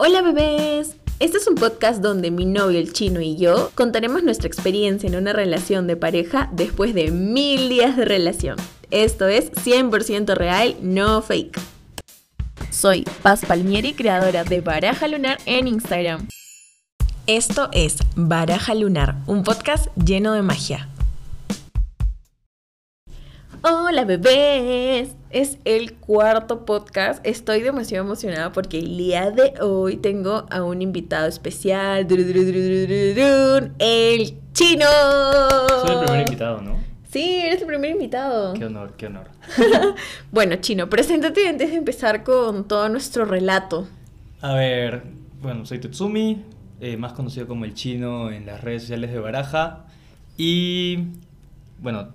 [0.00, 0.94] Hola bebés.
[1.18, 5.16] Este es un podcast donde mi novio el chino y yo contaremos nuestra experiencia en
[5.16, 8.56] una relación de pareja después de mil días de relación.
[8.92, 11.58] Esto es 100% real, no fake.
[12.70, 16.28] Soy Paz Palmieri, creadora de Baraja Lunar en Instagram.
[17.26, 20.88] Esto es Baraja Lunar, un podcast lleno de magia.
[23.62, 27.26] Hola bebés, es el cuarto podcast.
[27.26, 32.06] Estoy demasiado emocionada porque el día de hoy tengo a un invitado especial,
[33.78, 34.86] el chino.
[35.82, 36.76] Soy el primer invitado, ¿no?
[37.10, 38.54] Sí, eres el primer invitado.
[38.54, 39.26] Qué honor, qué honor.
[40.30, 43.88] bueno, chino, preséntate antes de empezar con todo nuestro relato.
[44.40, 45.02] A ver,
[45.42, 46.44] bueno, soy Tetsumi,
[46.80, 49.86] eh, más conocido como el chino en las redes sociales de Baraja.
[50.36, 51.06] Y
[51.80, 52.12] bueno,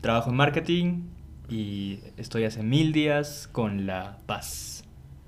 [0.00, 1.02] Trabajo en marketing
[1.48, 4.84] y estoy hace mil días con La Paz.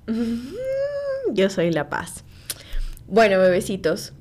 [1.32, 2.24] Yo soy La Paz.
[3.08, 4.12] Bueno, bebecitos,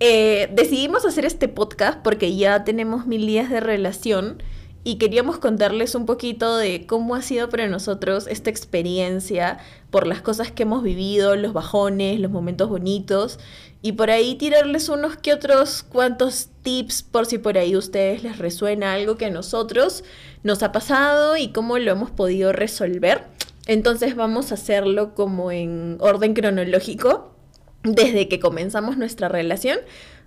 [0.00, 4.42] eh, decidimos hacer este podcast porque ya tenemos mil días de relación
[4.86, 9.56] y queríamos contarles un poquito de cómo ha sido para nosotros esta experiencia,
[9.90, 13.38] por las cosas que hemos vivido, los bajones, los momentos bonitos
[13.84, 18.22] y por ahí tirarles unos que otros cuantos tips por si por ahí a ustedes
[18.22, 20.04] les resuena algo que a nosotros
[20.42, 23.24] nos ha pasado y cómo lo hemos podido resolver.
[23.66, 27.34] Entonces vamos a hacerlo como en orden cronológico,
[27.82, 29.80] desde que comenzamos nuestra relación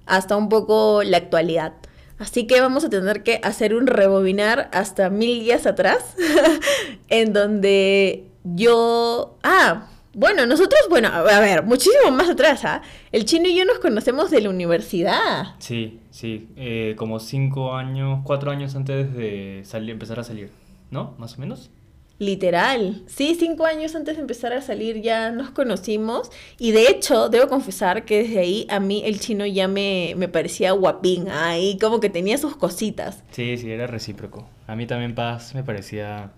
[0.05, 1.73] hasta un poco la actualidad.
[2.19, 6.16] Así que vamos a tener que hacer un rebobinar hasta mil días atrás,
[7.09, 9.39] en donde yo...
[9.41, 12.81] Ah, bueno, nosotros, bueno, a ver, muchísimo más atrás, ¿ah?
[13.11, 15.53] El chino y yo nos conocemos de la universidad.
[15.59, 20.49] Sí, sí, eh, como cinco años, cuatro años antes de salir, empezar a salir,
[20.89, 21.13] ¿no?
[21.19, 21.69] Más o menos.
[22.17, 23.03] Literal.
[23.05, 26.31] Sí, cinco años antes de empezar a salir ya nos conocimos.
[26.57, 30.27] Y de hecho, debo confesar que desde ahí a mí el chino ya me, me
[30.27, 31.29] parecía guapín.
[31.29, 33.23] Ahí como que tenía sus cositas.
[33.29, 34.50] Sí, sí, era recíproco.
[34.66, 36.31] A mí también Paz me parecía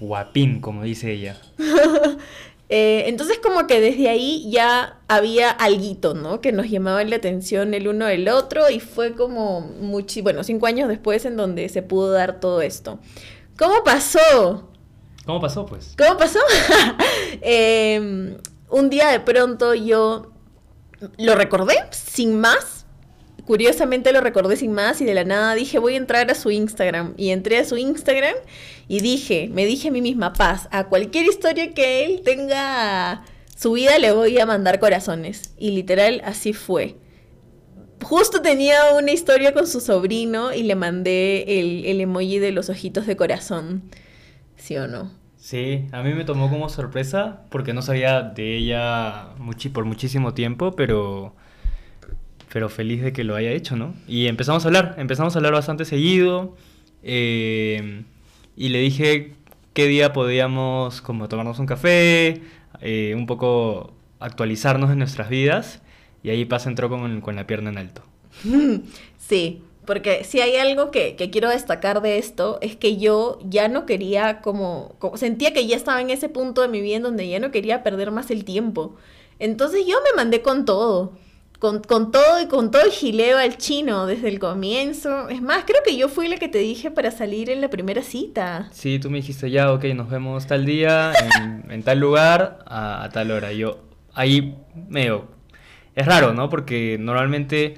[0.00, 1.40] guapín, como dice ella.
[2.74, 6.40] Eh, entonces como que desde ahí ya había alguito, ¿no?
[6.40, 10.64] Que nos llamaba la atención el uno del otro y fue como, mucho, bueno, cinco
[10.64, 12.98] años después en donde se pudo dar todo esto.
[13.58, 14.70] ¿Cómo pasó?
[15.26, 15.94] ¿Cómo pasó, pues?
[15.98, 16.38] ¿Cómo pasó?
[17.42, 18.38] Em,
[18.70, 20.32] un día de pronto yo
[21.18, 22.86] lo recordé sin más
[23.46, 26.50] curiosamente lo recordé sin más y de la nada dije voy a entrar a su
[26.50, 28.34] Instagram y entré a su Instagram
[28.88, 33.24] y dije, me dije a mí misma, paz, a cualquier historia que él tenga
[33.56, 36.96] su vida le voy a mandar corazones y literal así fue.
[38.02, 43.06] Justo tenía una historia con su sobrino y le mandé el, emoji de los ojitos
[43.06, 43.82] de corazón.
[44.56, 45.12] ¿Sí o no?
[45.36, 49.28] Sí, a mí me tomó como sorpresa porque no sabía de ella
[49.72, 51.34] por muchísimo tiempo, pero
[52.52, 53.94] pero feliz de que lo haya hecho, ¿no?
[54.06, 56.54] Y empezamos a hablar, empezamos a hablar bastante seguido
[57.02, 58.04] eh,
[58.56, 59.34] y le dije
[59.74, 62.42] qué día podíamos como tomarnos un café,
[62.80, 65.80] eh, un poco actualizarnos en nuestras vidas
[66.22, 68.02] y ahí Paz entró con, con la pierna en alto.
[69.18, 73.68] Sí, porque si hay algo que, que, quiero destacar de esto es que yo ya
[73.68, 77.04] no quería como, como, sentía que ya estaba en ese punto de mi vida en
[77.04, 78.96] donde ya no quería perder más el tiempo.
[79.38, 81.12] Entonces yo me mandé con todo
[81.62, 85.28] con, todo y con todo el gileo al chino desde el comienzo.
[85.28, 88.02] Es más, creo que yo fui la que te dije para salir en la primera
[88.02, 88.68] cita.
[88.72, 91.12] Sí, tú me dijiste ya, ok, nos vemos tal día,
[91.70, 93.52] en, tal lugar, a, tal hora.
[93.52, 93.78] Yo
[94.12, 94.56] ahí
[94.88, 95.28] medio...
[95.94, 96.48] Es raro, ¿no?
[96.48, 97.74] Porque normalmente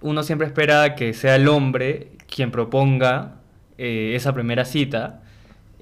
[0.00, 3.36] uno siempre espera que sea el hombre quien proponga
[3.78, 5.22] eh, esa primera cita.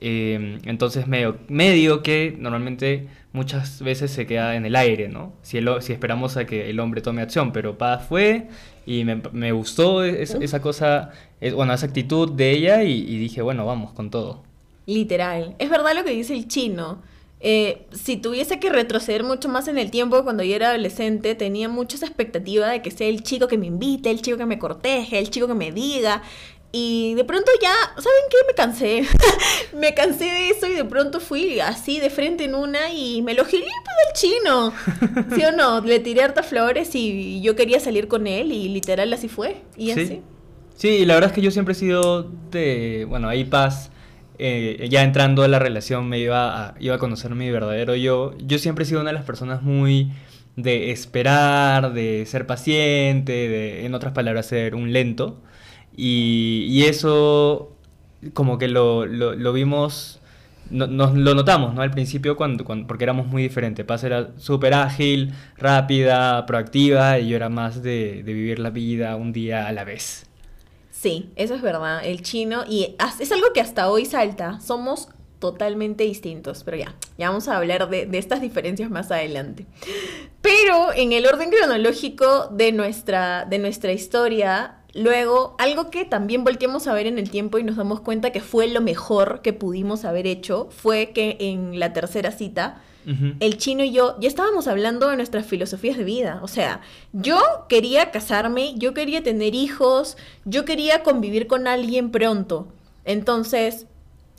[0.02, 5.32] Eh, entonces medio, medio que normalmente muchas veces se queda en el aire, ¿no?
[5.42, 8.48] Si, si esperamos a que el hombre tome acción, pero Paz fue
[8.86, 11.10] y me, gustó esa cosa,
[11.54, 14.42] bueno, esa actitud de ella y, dije, bueno, vamos con todo.
[14.86, 15.54] Literal.
[15.58, 17.02] Es verdad lo que dice el chino.
[17.42, 21.68] Eh, si tuviese que retroceder mucho más en el tiempo cuando yo era adolescente, tenía
[21.70, 25.18] muchas expectativas de que sea el chico que me invite, el chico que me corteje,
[25.18, 26.22] el chico que me diga,
[26.72, 28.36] y de pronto ya, ¿saben qué?
[28.46, 29.02] Me cansé.
[29.76, 33.34] me cansé de eso y de pronto fui así de frente en una y me
[33.34, 34.72] lo giré pues el chino.
[35.34, 35.80] ¿Sí o no?
[35.80, 39.62] Le tiré hartas flores y yo quería salir con él y literal así fue.
[39.76, 40.00] Y ¿Sí?
[40.00, 40.22] así.
[40.76, 43.90] Sí, la verdad es que yo siempre he sido de, bueno, ahí paz.
[44.38, 48.32] Eh, ya entrando a la relación me iba a, iba a conocer mi verdadero yo.
[48.38, 50.12] Yo siempre he sido una de las personas muy
[50.56, 55.42] de esperar, de ser paciente, de, en otras palabras, ser un lento.
[55.96, 57.76] Y, eso
[58.34, 60.20] como que lo, lo, vimos
[60.70, 61.82] no- nos lo notamos, ¿no?
[61.82, 63.84] Al principio, cuando, cuando- porque éramos muy diferentes.
[63.84, 69.16] Paz era súper ágil, rápida, proactiva, y yo era más de, de vivir la vida
[69.16, 70.26] un día a la vez.
[70.90, 72.04] Sí, eso es verdad.
[72.04, 74.60] El chino, y es algo que hasta hoy salta.
[74.60, 75.08] Somos
[75.38, 76.62] totalmente distintos.
[76.62, 79.66] Pero ya, ya vamos a hablar de, de estas diferencias más adelante.
[80.42, 86.86] Pero en el orden cronológico de nuestra, de nuestra historia, luego, algo que también volteamos
[86.86, 90.04] a ver en el tiempo y nos damos cuenta que fue lo mejor que pudimos
[90.04, 92.82] haber hecho, fue que en la tercera cita,
[93.40, 96.38] el chino y yo ya estábamos hablando de nuestras filosofías de vida.
[96.42, 96.80] O sea,
[97.12, 102.68] yo quería casarme, yo quería tener hijos, yo quería convivir con alguien pronto.
[103.04, 103.86] Entonces,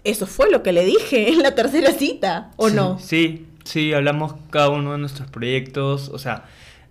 [0.03, 3.00] eso fue lo que le dije en la tercera cita, ¿o Sí, no?
[3.00, 6.09] Sí, sí, hablamos cada uno de nuestros proyectos.
[6.09, 6.45] O sea,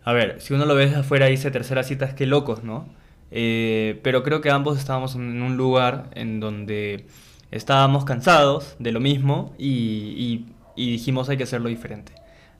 [0.04, 2.86] a ver, si uno lo ve desde afuera dice tercera cita, es que locos, ¿no?
[3.30, 7.06] Eh, pero creo que ambos estábamos en un lugar en donde
[7.50, 10.46] estábamos cansados de lo mismo y,
[10.76, 12.12] dijimos hay que hacerlo diferente.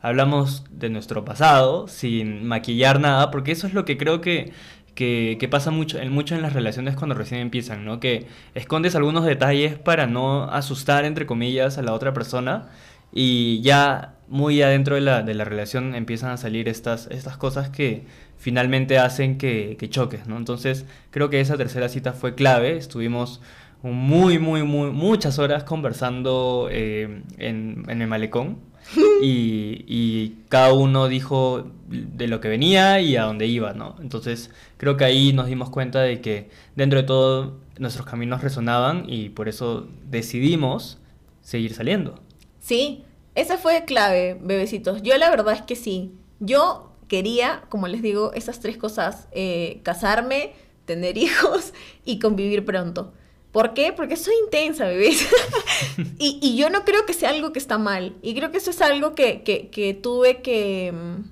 [0.02, 4.52] Hablamos de nuestro pasado sin maquillar nada, porque eso es lo que creo que,
[4.94, 8.00] que, que pasa mucho mucho en las relaciones cuando recién empiezan, ¿no?
[8.00, 12.68] Que escondes algunos detalles para no asustar, entre comillas, a la otra persona
[13.12, 17.70] y ya muy adentro de la, de la relación empiezan a salir estas, estas cosas
[17.70, 18.04] que
[18.40, 20.38] finalmente hacen que, que choques, ¿no?
[20.38, 23.40] Entonces creo que esa tercera cita fue clave, estuvimos
[23.82, 28.58] muy, muy, muy, muchas horas conversando eh, en, en el malecón
[29.22, 33.96] y, y cada uno dijo de lo que venía y a dónde iba, ¿no?
[34.00, 39.04] Entonces creo que ahí nos dimos cuenta de que dentro de todo nuestros caminos resonaban
[39.06, 40.98] y por eso decidimos
[41.42, 42.20] seguir saliendo.
[42.58, 43.04] Sí,
[43.34, 45.02] esa fue clave, bebecitos.
[45.02, 46.12] Yo la verdad es que sí.
[46.40, 49.28] Yo quería, como les digo, esas tres cosas.
[49.32, 50.54] eh, casarme,
[50.86, 51.74] tener hijos
[52.06, 53.12] y convivir pronto.
[53.52, 53.92] ¿Por qué?
[53.92, 55.26] Porque soy intensa, bebés.
[56.18, 58.14] y, y yo no creo que sea algo que está mal.
[58.22, 61.22] Y creo que eso es algo que, que- que tuve que, mm,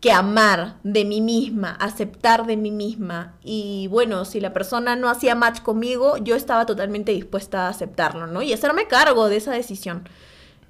[0.00, 3.36] que amar de mí misma, aceptar de mí misma.
[3.44, 8.26] Y bueno, si la persona no hacía match conmigo, yo estaba totalmente dispuesta a aceptarlo,
[8.26, 8.40] ¿no?
[8.40, 10.08] Y hacerme cargo de esa decisión.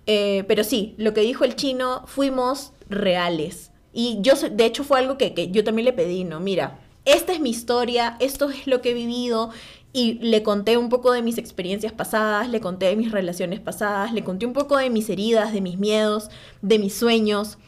[0.07, 3.70] Eh, pero sí, lo que dijo el chino, fuimos reales.
[3.93, 6.41] Y yo, de hecho, fue algo que, que yo también le pedí, ¿no?
[6.41, 9.51] Mira, esta es mi historia, esto es lo que he vivido.
[9.93, 14.13] Y le conté un poco de mis experiencias pasadas, le conté de mis relaciones pasadas,
[14.13, 16.31] le conté un poco de mis heridas, de mis miedos,
[16.63, 17.59] de mis sueños.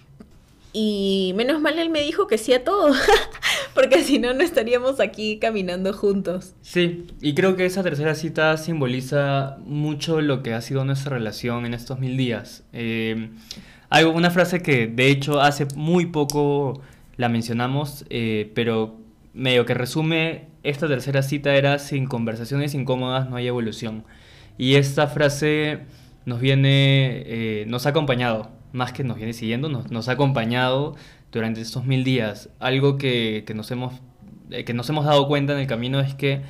[0.73, 2.95] Y menos mal él me dijo que sí a todo,
[3.75, 6.55] porque si no, no estaríamos aquí caminando juntos.
[6.63, 11.67] Sí, y creo que esa tercera cita simboliza mucho lo que ha sido nuestra relación
[11.67, 12.63] en estos mil días.
[12.73, 13.31] Eh,
[13.93, 16.81] hay una frase que de hecho hace muy poco
[17.17, 18.97] la mencionamos, eh, pero
[19.35, 24.05] medio que resume esta tercera cita era sin conversaciones incómodas no hay evolución.
[24.57, 25.81] Y esta frase
[26.25, 30.95] nos viene, eh, nos ha acompañado, más que nos viene siguiendo, nos, nos ha acompañado
[31.31, 32.49] durante estos mil días.
[32.61, 34.01] Algo que, que nos hemos,
[34.51, 36.41] eh, que nos hemos dado cuenta en el camino es que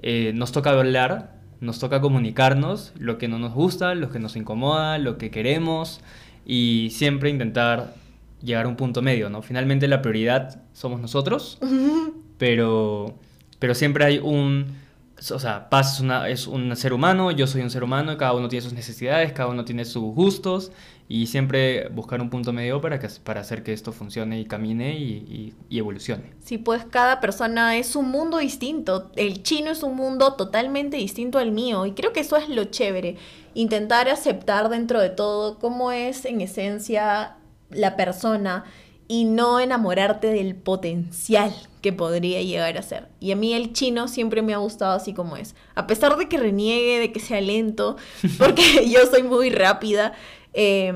[0.00, 4.36] eh, nos toca hablar, nos toca comunicarnos lo que no nos gusta, lo que nos
[4.36, 6.00] incomoda, lo que queremos
[6.44, 7.94] y siempre intentar
[8.42, 9.42] llegar a un punto medio, ¿no?
[9.42, 11.58] Finalmente la prioridad somos nosotros,
[12.38, 13.14] pero,
[13.58, 14.83] pero siempre hay un...
[15.32, 18.32] O sea, Paz es, una- es un ser humano, yo soy un ser humano, cada
[18.34, 20.72] uno tiene sus necesidades, cada uno tiene sus gustos
[21.08, 24.98] y siempre buscar un punto medio para, que, para hacer que esto funcione y camine
[24.98, 26.32] y, y- y evolucione.
[26.40, 29.10] Sí, pues cada persona es un mundo distinto.
[29.16, 31.84] El chino es un mundo totalmente distinto al mío.
[31.86, 33.16] Y creo que eso es lo chévere.
[33.54, 37.36] Intentar aceptar dentro de todo cómo es en esencia
[37.70, 38.64] la persona
[39.08, 41.52] y no enamorarte del potencial
[41.84, 43.08] que podría llegar a ser.
[43.20, 45.54] Y a mí el chino siempre me ha gustado así como es.
[45.76, 47.96] A pesar de que reniegue, de que sea lento,
[48.38, 50.14] porque yo soy muy rápida,
[50.54, 50.92] eh,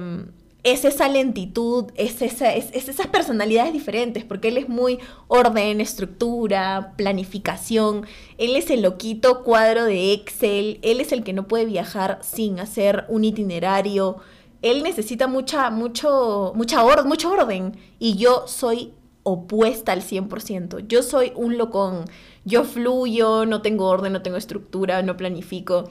[0.64, 5.80] es esa lentitud, es, esa, es, es esas personalidades diferentes, porque él es muy orden,
[5.80, 8.06] estructura, planificación,
[8.38, 12.58] él es el loquito cuadro de Excel, él es el que no puede viajar sin
[12.60, 14.16] hacer un itinerario,
[14.60, 18.92] él necesita mucha, mucho, mucha or- mucho orden y yo soy
[19.28, 22.04] opuesta al 100%, yo soy un locón,
[22.44, 25.88] yo fluyo, no tengo orden, no tengo estructura, no planifico.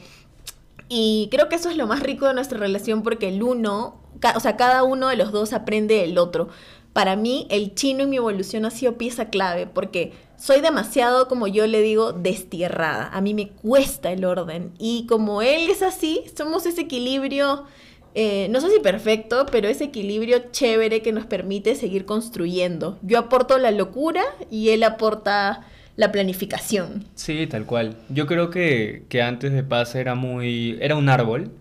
[0.90, 4.02] Y creo que eso es lo más rico de nuestra relación porque el uno,
[4.36, 6.50] o sea, cada uno de los dos aprende del otro.
[6.94, 11.48] Para mí, el chino en mi evolución ha sido pieza clave porque soy demasiado, como
[11.48, 13.10] yo le digo, destierrada.
[13.12, 14.74] A mí me cuesta el orden.
[14.80, 17.66] Y como él es así, somos ese equilibrio,
[18.20, 22.98] eh, no sé si perfecto, pero ese equilibrio chévere que nos permite seguir construyendo.
[23.04, 27.06] Yo aporto la locura y él aporta la planificación.
[27.14, 27.96] Sí, tal cual.
[28.10, 30.80] Yo creo que, que antes de Paz era muy...
[30.82, 31.52] era un árbol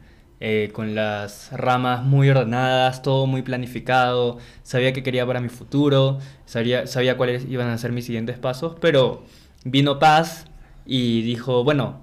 [0.40, 6.20] eh, con las ramas muy ordenadas, todo muy planificado, sabía qué quería para mi futuro,
[6.46, 9.24] sabía, sabía cuáles iban a ser mis siguientes pasos, pero
[9.64, 10.46] vino Paz
[10.86, 12.00] y dijo, bueno,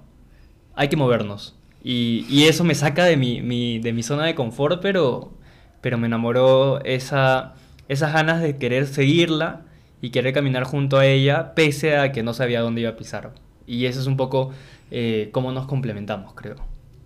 [0.76, 1.56] hay que movernos.
[1.86, 5.34] Y, eso me saca de mi, de mi zona de confort, pero,
[5.82, 7.54] pero me enamoró esa,
[7.88, 9.66] esas ganas de querer seguirla
[10.00, 13.32] y querer caminar junto a ella, pese a que no sabía dónde iba a pisar.
[13.66, 14.50] Y eso es un poco
[14.90, 16.56] eh, cómo nos complementamos, creo.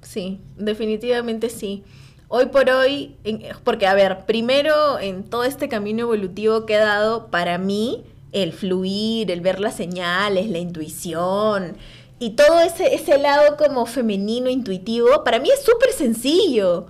[0.03, 1.83] Sí, definitivamente sí.
[2.29, 3.17] Hoy por hoy,
[3.65, 8.53] porque a ver, primero en todo este camino evolutivo que he dado, para mí, el
[8.53, 11.77] fluir, el ver las señales, la intuición
[12.19, 16.87] y todo ese, ese lado como femenino, intuitivo, para mí es súper sencillo.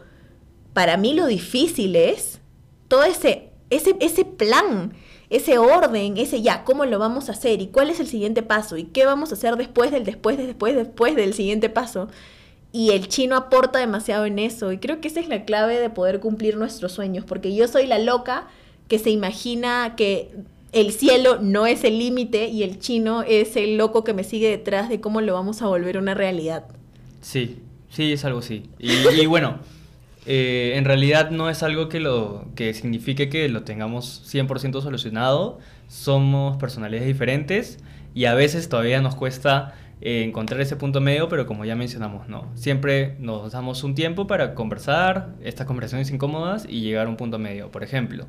[0.73, 2.41] Para mí lo difícil es
[2.89, 4.95] todo ese, ese, ese plan,
[5.29, 8.79] ese orden, ese ya, cómo lo vamos a hacer y cuál es el siguiente paso
[8.79, 12.09] y qué vamos a hacer después del después, del después, después del siguiente paso.
[12.73, 15.91] Y el chino aporta demasiado en eso y creo que esa es la clave de
[15.91, 18.47] poder cumplir nuestros sueños, porque yo soy la loca
[18.89, 20.31] que se imagina que
[20.73, 24.51] el cielo no es el límite y el chino es el loco que me sigue
[24.51, 26.67] detrás de cómo lo vamos a volver una realidad.
[27.21, 27.61] Sí,
[27.91, 28.69] sí, es algo así.
[28.79, 29.59] Y, bueno,
[30.27, 35.59] eh, en realidad no es algo que, lo, que signifique que lo tengamos 100% solucionado.
[35.89, 37.79] Somos personalidades diferentes
[38.15, 42.29] y a veces todavía nos cuesta eh, encontrar ese punto medio, pero como ya mencionamos,
[42.29, 42.47] no.
[42.55, 47.39] Siempre nos damos un tiempo para conversar, estas conversaciones incómodas y llegar a un punto
[47.39, 47.71] medio.
[47.71, 48.27] Por ejemplo,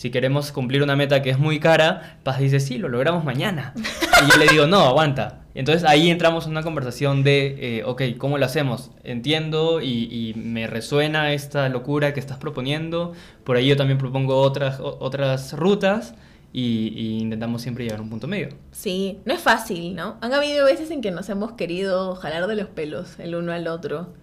[0.00, 3.74] si queremos cumplir una meta que es muy cara, Paz dice, sí, lo logramos mañana.
[3.76, 5.42] Y yo le digo, no, aguanta.
[5.52, 8.92] Entonces ahí entramos en una conversación de, eh, ok, ¿cómo lo hacemos?
[9.04, 13.12] Entiendo y, y me resuena esta locura que estás proponiendo.
[13.44, 16.14] Por ahí yo también propongo otras, otras rutas
[16.50, 18.48] y, y intentamos siempre llegar a un punto medio.
[18.72, 20.16] Sí, no es fácil, ¿no?
[20.22, 23.68] Han habido veces en que nos hemos querido jalar de los pelos el uno al
[23.68, 24.14] otro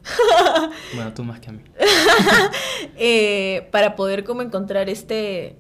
[0.96, 1.62] Bueno, tú más que a mí.
[2.98, 5.56] eh, para poder como encontrar este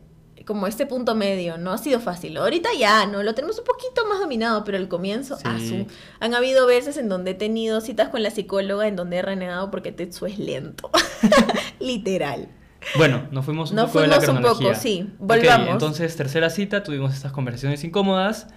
[0.48, 2.38] como este punto medio, no ha sido fácil.
[2.38, 3.22] Ahorita ya, ¿no?
[3.22, 5.86] Lo tenemos un poquito más dominado, pero al comienzo, Sí.
[6.22, 9.70] han habido veces en donde he tenido citas con la psicóloga en donde he renegado
[9.70, 10.90] porque Tetsu es lento.
[11.80, 12.48] Literal.
[12.96, 15.10] Bueno, nos fuimos un Nos poco de la fuimos un poco, sí.
[15.20, 15.70] Volvamos.
[15.70, 18.48] entonces, tercera cita, tuvimos estas conversaciones incómodas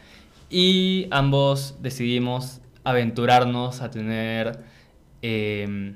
[0.49, 4.61] y ambos decidimos aventurarnos a tener
[5.23, 5.95] eh,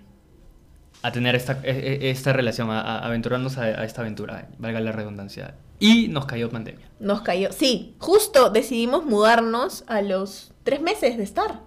[1.07, 1.71] a tener esta, e-
[2.03, 5.55] e- esta relación, a, aventurarnos a, a esta aventura, valga la redundancia.
[5.79, 6.89] Y nos cayó pandemia.
[6.99, 7.53] Nos cayó.
[7.53, 11.61] Sí, justo decidimos mudarnos a los tres meses de estar.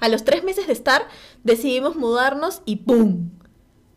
[0.00, 1.02] A los tres meses de estar,
[1.44, 3.30] decidimos mudarnos y ¡pum!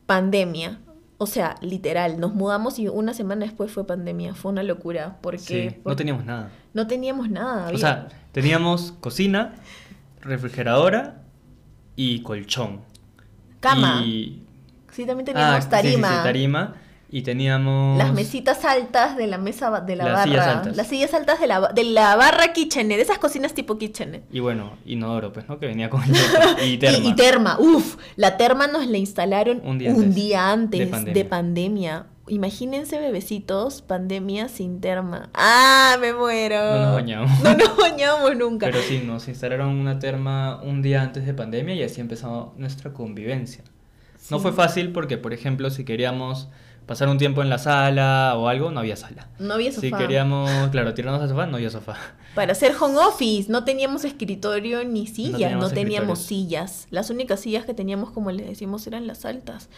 [0.05, 0.79] Pandemia.
[1.17, 4.35] O sea, literal, nos mudamos y una semana después fue pandemia.
[4.35, 5.17] Fue una locura.
[5.21, 6.51] Porque Sí, no teníamos nada.
[6.73, 7.71] no teníamos nada.
[7.73, 9.55] O sea, teníamos cocina,
[10.21, 11.21] refrigeradora
[11.95, 12.81] y colchón.
[13.59, 14.01] cama.
[14.05, 14.42] Y
[14.95, 16.09] Sí, también Ah, teníamos sí, sí, tarima.
[16.09, 16.75] sí, tarima.
[17.09, 17.95] Y teníamos...
[17.99, 20.23] Las mesitas altas de la mesa de la Las barra.
[20.25, 20.75] sillas altas.
[20.77, 22.97] Las sillas altas de la, de la barra kitchener.
[22.97, 24.23] De esas cocinas tipo kitchener.
[24.31, 25.59] Y bueno, inodoro, pues, ¿no?
[25.59, 26.01] Que venía con
[26.59, 26.67] el.
[26.67, 26.97] Y terma.
[26.97, 30.85] Y, y terma, uff, la terma nos la instalaron Un día antes día antes de
[30.85, 31.29] de pandemia.
[31.29, 32.05] pandemia.
[32.29, 35.29] Imagínense, bebecitos, pandemia sin terma.
[35.35, 36.55] ¡Ah, me muero!
[36.57, 37.43] No nos bañamos.
[37.43, 38.65] No nos bañamos nunca.
[38.65, 42.91] Pero sí, nos instalaron una terma un día antes de pandemia y así empezó nuestra
[42.93, 43.63] convivencia.
[44.31, 46.49] No fue fácil porque, por ejemplo, si queríamos
[46.85, 49.27] pasar un tiempo en la sala o algo, no había sala.
[49.39, 49.81] No había sofá.
[49.81, 51.97] Si queríamos, claro, tirarnos al sofá, no había sofá.
[52.35, 56.87] Para hacer home office, no teníamos escritorio ni sillas, no teníamos sillas.
[56.89, 59.69] Las únicas sillas que teníamos, como les decimos, eran las altas.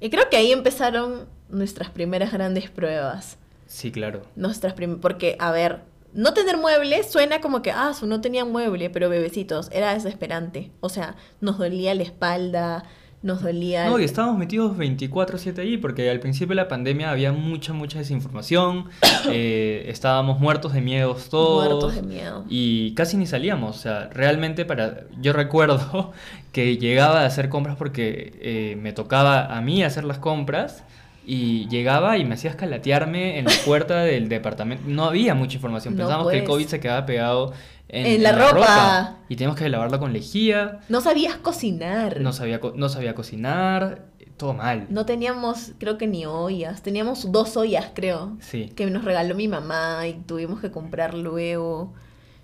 [0.00, 3.38] Y creo que ahí empezaron nuestras primeras grandes pruebas.
[3.66, 4.22] Sí, claro.
[4.34, 8.90] Nuestras porque, a ver, no tener muebles suena como que, ah, su no tenía mueble,
[8.90, 10.72] pero bebecitos, era desesperante.
[10.80, 12.84] O sea, nos dolía la espalda,
[13.22, 13.86] nos dolía...
[13.86, 17.98] No, y estábamos metidos 24/7 ahí porque al principio de la pandemia había mucha, mucha
[17.98, 18.86] desinformación,
[19.30, 21.66] eh, estábamos muertos de miedos todos.
[21.66, 22.44] Muertos de miedo.
[22.48, 25.04] Y casi ni salíamos, o sea, realmente para...
[25.20, 26.12] Yo recuerdo
[26.52, 30.84] que llegaba a hacer compras porque eh, me tocaba a mí hacer las compras
[31.26, 34.84] y llegaba y me hacía escalatearme en la puerta del departamento.
[34.88, 36.44] No había mucha información, No, pensábamos que el.
[36.44, 37.52] COVID se quedaba pegado
[37.90, 39.16] en, En la ropa.
[39.28, 40.80] y teníamos que lavarla con lejía.
[40.88, 42.20] No sabías cocinar.
[42.20, 44.06] No sabía, no sabía cocinar,
[44.36, 44.86] todo mal.
[44.88, 46.82] No teníamos, creo que ni ollas.
[46.82, 48.36] Teníamos dos ollas, creo.
[48.40, 48.72] Sí.
[48.74, 51.92] Que nos regaló mi mamá y tuvimos que comprar luego.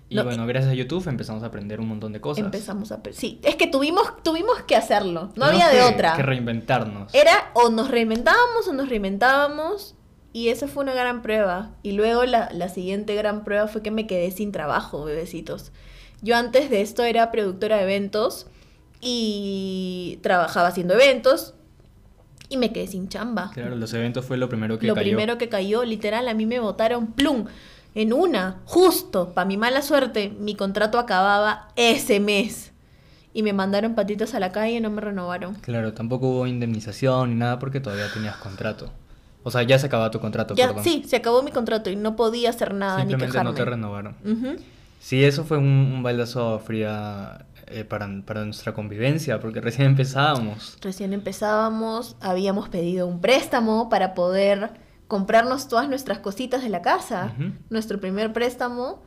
[0.09, 2.45] Y No, bueno, gracias a YouTube empezamos a aprender un montón de cosas.
[2.45, 3.01] Empezamos a...
[3.11, 5.31] Sí, es que tuvimos, tuvimos que hacerlo.
[5.35, 6.15] No había de otra.
[6.15, 7.13] Que reinventarnos.
[7.13, 9.95] Era o nos reinventábamos o nos reinventábamos
[10.37, 11.71] y esa fue una gran prueba.
[11.81, 15.71] Y luego la, la siguiente gran prueba fue que me quedé sin trabajo, bebecitos.
[16.21, 18.45] Yo antes de esto era productora de eventos
[19.01, 21.55] y trabajaba haciendo eventos
[22.49, 23.49] y me quedé sin chamba.
[23.51, 25.07] Claro, los eventos fue lo primero que Lo cayó.
[25.07, 27.45] primero que cayó, literal, a mí me votaron plum.
[27.95, 32.73] En una, justo, para mi mala suerte, mi contrato acababa ese mes.
[33.33, 35.55] Y me mandaron patitas a la calle y no me renovaron.
[35.55, 38.91] Claro, tampoco hubo indemnización ni nada porque todavía tenías contrato.
[39.47, 40.83] O sea, ya se acababa tu contrato, Ya, perdón.
[40.83, 43.51] sí, se acabó mi contrato y no podía hacer nada ni Simplemente quejarme.
[43.51, 44.15] no te renovaron.
[44.99, 45.63] Sí, eso fue un,
[45.95, 50.77] un baldazo fría eh, para, para nuestra convivencia, porque recién empezábamos.
[50.81, 54.71] Recién empezábamos, habíamos pedido un préstamo para poder
[55.07, 57.33] comprarnos todas nuestras cositas de la casa.
[57.69, 59.01] Nuestro primer préstamo.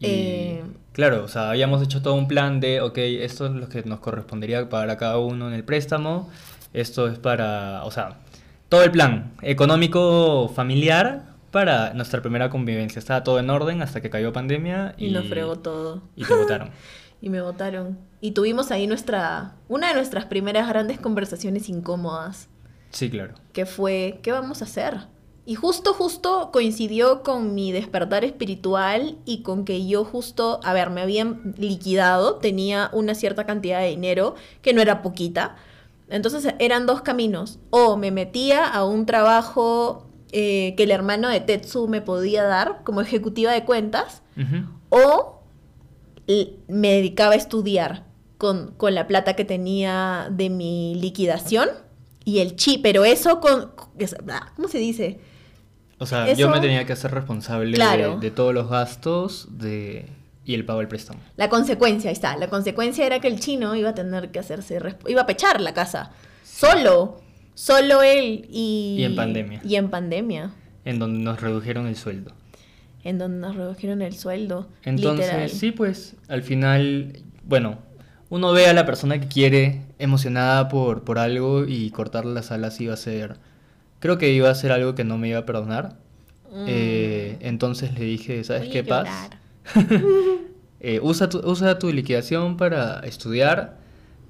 [0.00, 3.70] Y eh, claro, o sea, habíamos hecho todo un plan de, ok, esto es lo
[3.70, 6.28] que nos correspondería pagar a cada uno en el préstamo,
[6.74, 8.18] esto es para, o sea,
[8.70, 12.98] todo el plan económico familiar para nuestra primera convivencia.
[12.98, 16.02] Estaba todo en orden hasta que cayó pandemia y, nos fregó todo.
[16.16, 16.70] Y te votaron.
[17.22, 17.98] Y me votaron.
[18.22, 22.48] Y tuvimos ahí nuestra, una de nuestras primeras grandes conversaciones incómodas,
[22.92, 23.34] Sí, claro.
[23.52, 25.00] que fue, ¿qué vamos a hacer?
[25.44, 30.88] Y justo, justo coincidió con mi despertar espiritual y con que yo justo, a ver,
[30.88, 35.56] me habían liquidado, tenía una cierta cantidad de dinero, que no era poquita.
[36.10, 37.58] Entonces eran dos caminos.
[37.70, 42.82] O me metía a un trabajo eh, que el hermano de Tetsu me podía dar
[42.84, 44.22] como ejecutiva de cuentas,
[44.90, 45.40] o
[46.68, 48.04] me dedicaba a estudiar
[48.38, 51.68] con, con la plata que tenía de mi liquidación
[52.24, 53.72] y el chi, pero eso con,
[54.30, 55.18] ah, ¿cómo se dice?
[55.98, 58.14] O sea, yo me tenía que hacer responsable Claro.
[58.14, 60.06] de, de todos los gastos de,
[60.44, 61.20] y el pago del préstamo.
[61.36, 64.78] La consecuencia, ahí está, la consecuencia era que el chino iba a tener que hacerse,
[65.06, 66.12] iba a pechar la casa,
[66.44, 67.20] solo,
[67.54, 68.96] solo él y...
[68.98, 69.60] Y en pandemia.
[69.64, 70.50] Y en pandemia,
[70.84, 72.32] En donde nos redujeron el sueldo.
[73.04, 74.68] en donde nos redujeron el sueldo.
[74.82, 75.48] Entonces, literal.
[75.50, 77.78] sí, pues, al final, bueno,
[78.28, 82.80] uno ve a la persona que quiere emocionada por, por algo y cortarle las alas
[82.80, 83.36] iba a ser,
[83.98, 85.96] creo que iba a ser algo que no me iba a perdonar.
[86.52, 86.64] Mm.
[86.66, 89.30] Eh, entonces le dije, ¿sabes Voy qué, Paz?
[90.82, 93.76] Eh, usa, tu, usa tu liquidación para estudiar,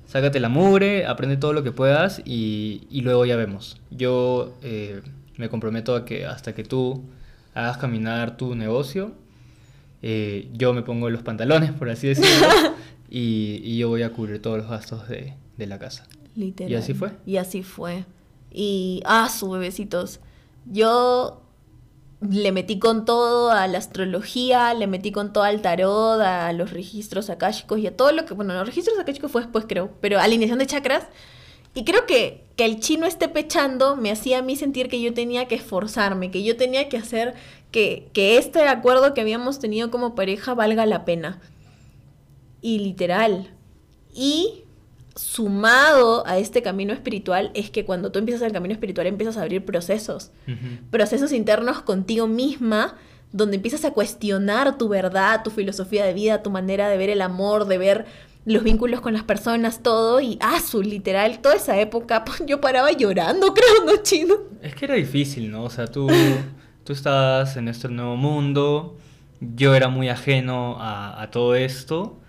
[0.04, 3.80] sácate la mugre, aprende todo lo que puedas y, y luego ya vemos.
[3.92, 5.00] Yo eh,
[5.36, 7.04] me comprometo a que hasta que tú
[7.54, 9.12] hagas caminar tu negocio,
[10.02, 12.48] eh, yo me pongo los pantalones, por así decirlo,
[13.08, 16.08] y, y yo voy a cubrir todos los gastos de, de la casa.
[16.34, 16.72] Literal.
[16.72, 17.12] ¿Y así fue?
[17.26, 18.04] Y así fue.
[18.50, 20.18] Y, ah, su bebecitos.
[20.66, 21.42] Yo
[22.20, 26.70] le metí con todo a la astrología, le metí con todo al tarot, a los
[26.72, 30.20] registros akáshicos y a todo lo que, bueno, los registros akáshicos fue después creo, pero
[30.20, 31.04] alineación de chakras.
[31.74, 35.14] Y creo que, que el chino esté pechando me hacía a mí sentir que yo
[35.14, 37.34] tenía que esforzarme, que yo tenía que hacer
[37.70, 41.40] que, que este acuerdo que habíamos tenido como pareja valga la pena.
[42.60, 43.54] Y literal.
[44.12, 44.64] Y
[45.14, 49.42] sumado a este camino espiritual es que cuando tú empiezas el camino espiritual empiezas a
[49.42, 50.30] abrir procesos,
[50.90, 52.96] procesos internos contigo misma,
[53.32, 57.22] donde empiezas a cuestionar tu verdad, tu filosofía de vida, tu manera de ver el
[57.22, 58.06] amor, de ver
[58.44, 62.90] los vínculos con las personas, todo, y ah, su literal, toda esa época, yo paraba
[62.92, 64.34] llorando, creo, ¿no, chino?
[64.62, 65.64] Es que era difícil, ¿no?
[65.64, 66.08] O sea, tú,
[66.84, 68.96] tú estabas en este nuevo mundo,
[69.40, 72.19] yo era muy ajeno a, a todo esto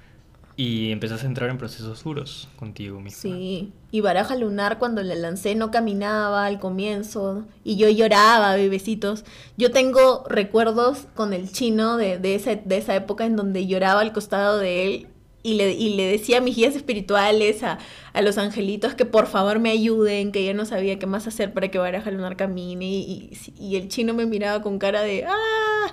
[0.64, 3.20] y empezaste a entrar en procesos duros contigo misma.
[3.22, 9.24] Sí, y Baraja Lunar cuando la lancé no caminaba al comienzo y yo lloraba, bebecitos.
[9.58, 14.02] Yo tengo recuerdos con el chino de, de, esa, de esa época en donde lloraba
[14.02, 15.08] al costado de él
[15.44, 17.80] y le, y le decía a mis guías espirituales, a,
[18.14, 21.52] a los angelitos, que por favor me ayuden, que ya no sabía qué más hacer
[21.54, 22.86] para que Baraja Lunar camine.
[22.86, 25.92] Y, y- y el chino me miraba con cara de, ¡ah!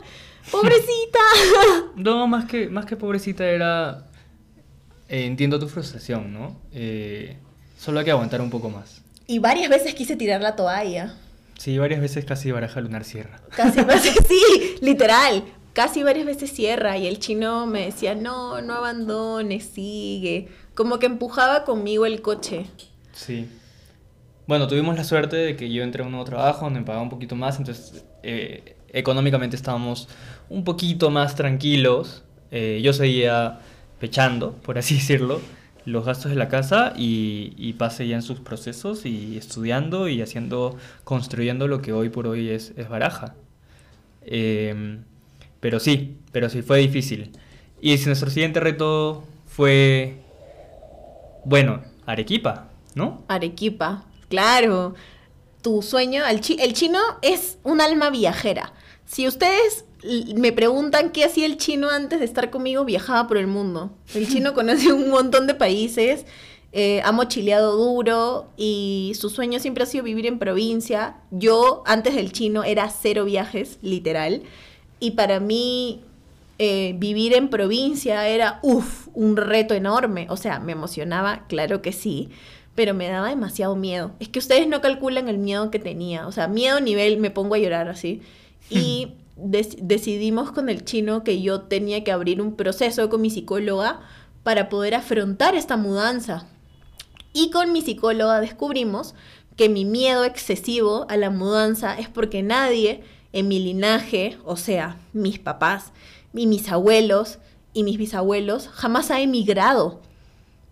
[0.50, 1.18] ¡Pobrecita!
[1.96, 4.04] No, más que, más que pobrecita era...
[5.09, 6.57] eh, entiendo tu frustración, ¿no?
[6.73, 7.37] Eh,
[7.79, 9.03] solo hay que aguantar un poco más.
[9.27, 11.14] y varias veces quise tirar la toalla.
[11.59, 13.40] Sí, varias veces casi baraja lunar cierra.
[13.57, 15.44] Casi veces, sí, literal.
[15.73, 20.49] Casi varias veces cierra y el chino me decía, no, no abandones, sigue.
[20.75, 22.66] Como que empujaba conmigo el coche.
[23.12, 23.49] Sí.
[24.47, 27.03] Bueno, tuvimos la suerte de que yo entré a un nuevo trabajo donde me pagaba
[27.03, 30.09] un poquito más, entonces eh, económicamente estábamos
[30.49, 32.23] un poquito más tranquilos.
[32.51, 33.61] Eh, yo seguía
[34.00, 35.40] pechando, por así decirlo,
[35.84, 40.20] los gastos de la casa y, y pasé ya en sus procesos y estudiando y
[40.22, 43.34] haciendo, construyendo lo que hoy por hoy es, es baraja.
[44.24, 45.04] Em,
[45.61, 47.32] pero sí, pero sí, fue difícil.
[47.80, 50.16] Y nuestro siguiente reto fue,
[51.44, 53.22] bueno, Arequipa, ¿no?
[53.28, 54.94] Arequipa, claro.
[55.62, 58.72] Tu sueño, el, chi- el chino es un alma viajera.
[59.06, 59.84] Si ustedes
[60.37, 63.90] me preguntan qué hacía el chino antes de estar conmigo, viajaba por el mundo.
[64.14, 66.24] El chino conoce un montón de países.
[66.72, 71.16] eh, ha mochileado duro y su sueño siempre ha sido vivir en provincia.
[71.30, 74.42] Yo, antes del chino, era cero viajes, literal.
[75.00, 76.02] Y para mí,
[76.58, 80.26] eh, vivir en provincia era, uff, un reto enorme.
[80.30, 82.28] O sea, me emocionaba, claro que sí,
[82.74, 84.12] pero me daba demasiado miedo.
[84.20, 86.26] Es que ustedes no calculan el miedo que tenía.
[86.26, 88.20] O sea, miedo nivel, me pongo a llorar así.
[88.70, 94.01] Y decidimos con el chino que yo tenía que abrir un proceso con mi psicóloga
[94.42, 96.46] para poder afrontar esta mudanza.
[97.33, 99.14] Y con mi psicóloga descubrimos
[99.57, 104.96] que mi miedo excesivo a la mudanza es porque nadie en mi linaje, o sea,
[105.12, 105.92] mis papás
[106.35, 107.38] y mis abuelos
[107.74, 110.01] y mis bisabuelos, jamás ha emigrado.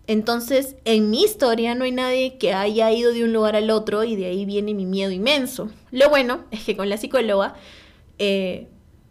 [0.07, 4.03] Entonces, en mi historia no hay nadie que haya ido de un lugar al otro
[4.03, 5.69] y de ahí viene mi miedo inmenso.
[5.91, 7.55] Lo bueno es que con la psicóloga...
[8.19, 8.67] Eh,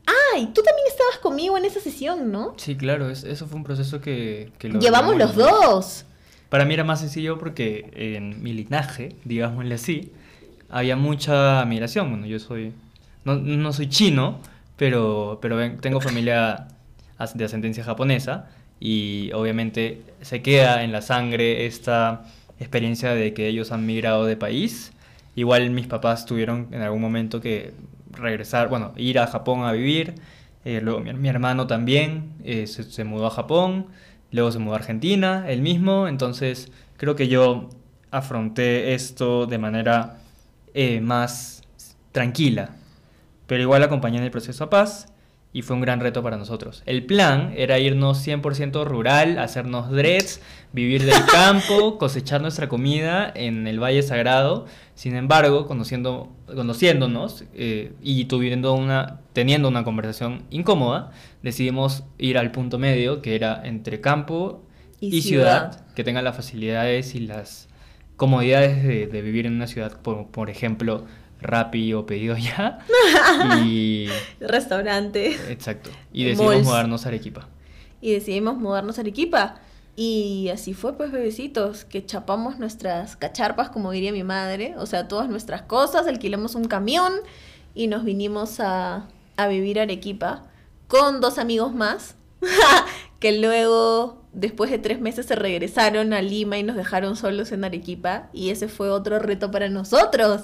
[0.07, 0.47] ¡Ay!
[0.55, 2.55] Tú también estabas conmigo en esa sesión, ¿no?
[2.57, 4.53] Sí, claro, eso fue un proceso que...
[4.81, 6.05] Llevamos los dos.
[6.49, 10.13] Para mí era más sencillo porque en mi linaje, digámosle así,
[10.69, 12.11] había mucha migración.
[12.11, 12.73] Bueno, yo soy,
[13.25, 14.39] no, soy chino,
[14.77, 16.69] pero, pero tengo familia
[17.35, 22.25] de ascendencia japonesa y obviamente se queda en la sangre esta
[22.61, 24.93] experiencia de que ellos han migrado de país.
[25.35, 27.75] Igual mis papás tuvieron en algún momento que
[28.17, 30.15] regresar, bueno, ir a Japón a vivir.
[30.65, 33.87] Eh, luego mi, hermano también eh, se, mudó a Japón
[34.33, 37.71] luego se mudó a Argentina, él mismo, entonces creo que yo
[38.11, 40.19] afronté esto de manera
[40.75, 41.63] eh, más
[42.13, 42.71] tranquila,
[43.47, 45.09] pero igual acompañé en el proceso a paz
[45.53, 46.83] y fue un gran reto para nosotros.
[46.85, 50.41] El plan era irnos 100% rural, hacernos dreads,
[50.73, 54.67] vivir del campo, cosechar nuestra comida en el Valle Sagrado.
[54.95, 61.11] Sin embargo, conociendo, conociéndonos eh, y tuviendo una, teniendo una conversación incómoda,
[61.43, 64.63] decidimos ir al punto medio, que era entre campo
[65.01, 65.87] y, ciudad.
[65.95, 67.69] que tenga las facilidades y las
[68.17, 71.07] comodidades de, vivir en una ciudad, por, por ejemplo,
[71.41, 72.79] Rappi o pedido ya.
[73.65, 74.09] y...
[74.41, 75.37] Restaurante.
[75.51, 75.91] Exacto.
[76.13, 77.49] Y decidimos mudarnos a Arequipa.
[78.01, 79.61] Y decidimos mudarnos a Arequipa.
[79.97, 85.09] Y así fue, pues, bebecitos, que chapamos nuestras cacharpas, como diría mi madre, o sea,
[85.09, 87.15] todas nuestras cosas, alquilamos un camión
[87.75, 90.43] y nos vinimos a, a vivir a Arequipa
[90.87, 92.15] con dos amigos más,
[93.21, 97.65] que luego, después de tres meses, se regresaron a Lima y nos dejaron solos en
[97.65, 100.43] Arequipa, y ese fue otro reto para nosotros,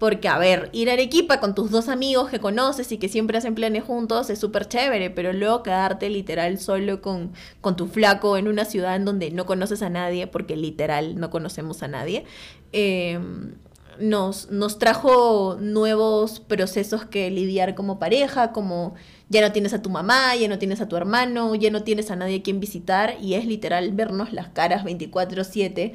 [0.00, 3.36] porque, a ver, ir a Arequipa con tus dos amigos que conoces y que siempre
[3.36, 8.38] hacen planes juntos es súper chévere, pero luego quedarte literal solo con, con tu flaco
[8.38, 12.24] en una ciudad en donde no conoces a nadie, porque literal no conocemos a nadie,
[12.72, 13.56] em,
[14.00, 18.94] nos, nos trajo nuevos procesos que lidiar como pareja, como
[19.28, 22.10] ya no tienes a tu mamá, ya no tienes a tu hermano, ya no tienes
[22.10, 25.92] a nadie a quien visitar y es literal vernos las caras 24/7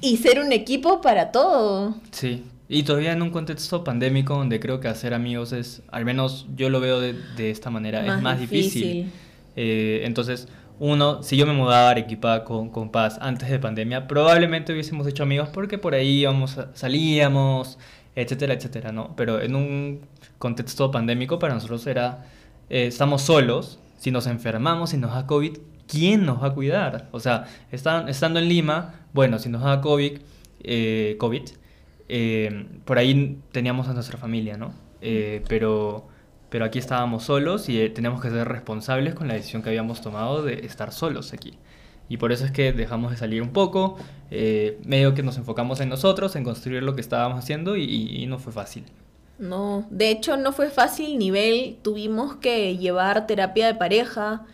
[0.00, 1.94] y ser un equipo para todo.
[2.10, 6.46] Sí, y todavía en un contexto pandémico donde creo que hacer amigos es, al menos
[6.56, 9.10] yo lo veo de, de esta manera, es más difícil.
[9.54, 10.48] Eh, entonces,
[10.78, 15.06] uno, si yo me mudaba a Arequipa con, con, Paz antes de pandemia, probablemente hubiésemos
[15.06, 17.78] hecho amigos porque por ahí íbamos, salíamos,
[18.16, 19.14] etcétera, etcétera, ¿no?
[19.16, 20.00] Pero en un
[20.38, 22.26] contexto pandémico para nosotros era,
[22.68, 27.08] eh, estamos solos, si nos enfermamos, si nos da COVID, ¿quién nos va a cuidar?
[27.12, 30.18] O sea, estando en Lima, bueno, si nos da COVID,
[30.64, 31.42] eh, COVID
[32.08, 34.74] eh, por ahí teníamos a nuestra familia, ¿no?
[35.00, 36.06] Eh, pero,
[36.48, 40.00] pero aquí estábamos solos y eh, teníamos que ser responsables con la decisión que habíamos
[40.00, 41.54] tomado de estar solos aquí.
[42.08, 43.98] Y por eso es que dejamos de salir un poco,
[44.30, 48.52] medio que nos enfocamos en nosotros, en construir lo que estábamos haciendo y no fue
[48.52, 48.84] fácil.
[49.40, 54.44] No, de hecho no fue fácil nivel, tuvimos que llevar terapia de pareja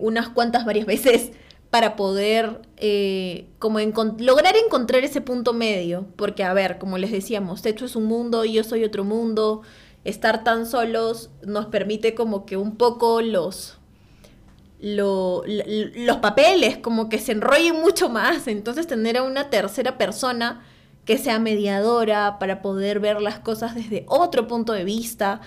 [0.00, 1.30] unas cuantas varias veces
[1.70, 3.78] para poder eh, como
[4.18, 6.06] lograr encontrar ese punto medio.
[6.16, 9.62] Porque, a ver, como les decíamos, Techo es un mundo yo soy otro mundo.
[10.04, 13.78] Estar tan solos nos permite como que un poco los,
[14.80, 18.46] los papeles como que se enrollen mucho más.
[18.46, 20.64] Entonces tener a una tercera persona
[21.04, 25.40] que sea mediadora para poder ver las cosas desde otro punto de vista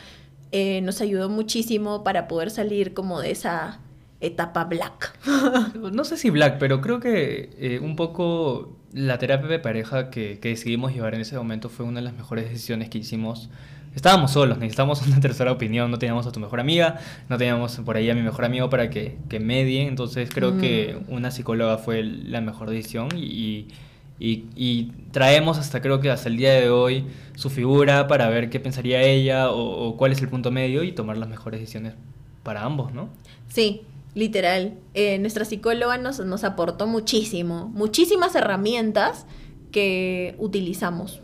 [0.51, 3.81] eh, nos ayudó muchísimo para poder salir como de esa
[4.21, 5.17] etapa black.
[5.75, 10.39] no sé si black, pero creo que eh, un poco la terapia de pareja que,
[10.39, 13.49] que, decidimos llevar en ese momento fue una de las mejores decisiones que hicimos.
[13.95, 17.97] Estábamos solos, necesitábamos una tercera opinión, no teníamos a tu mejor amiga, no teníamos por
[17.97, 21.13] ahí a mi mejor amigo para que, que medie, entonces creo que mm.
[21.13, 23.67] una psicóloga fue la mejor decisión y,
[24.19, 27.05] y, y, traemos hasta creo que hasta el día de hoy
[27.35, 30.91] su figura para ver qué pensaría ella o, o cuál es el punto medio y
[30.91, 31.93] tomar las mejores decisiones
[32.43, 33.09] para ambos, ¿no?
[33.47, 33.81] Sí,
[34.15, 34.77] Literal.
[34.93, 39.25] Eh, nuestra psicóloga nos, nos aportó muchísimo, muchísimas herramientas
[39.71, 41.21] que utilizamos.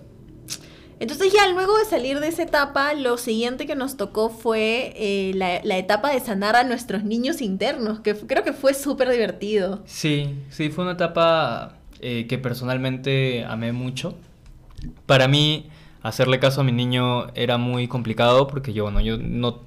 [1.00, 5.34] Entonces ya luego de salir de esa etapa, lo siguiente que nos tocó fue eh,
[5.36, 9.84] la, la etapa de sanar a nuestros niños internos, que creo que fue súper divertido.
[9.86, 14.16] Sí, sí, fue una etapa eh, que personalmente amé mucho.
[15.06, 15.70] Para mí,
[16.02, 19.64] hacerle caso a mi niño era muy complicado porque yo, bueno, yo no,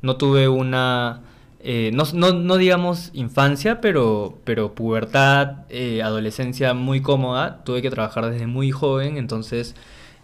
[0.00, 1.22] no tuve una,
[1.62, 7.62] eh, no, no, no digamos infancia, pero, pero pubertad, eh, adolescencia muy cómoda.
[7.64, 9.74] Tuve que trabajar desde muy joven, entonces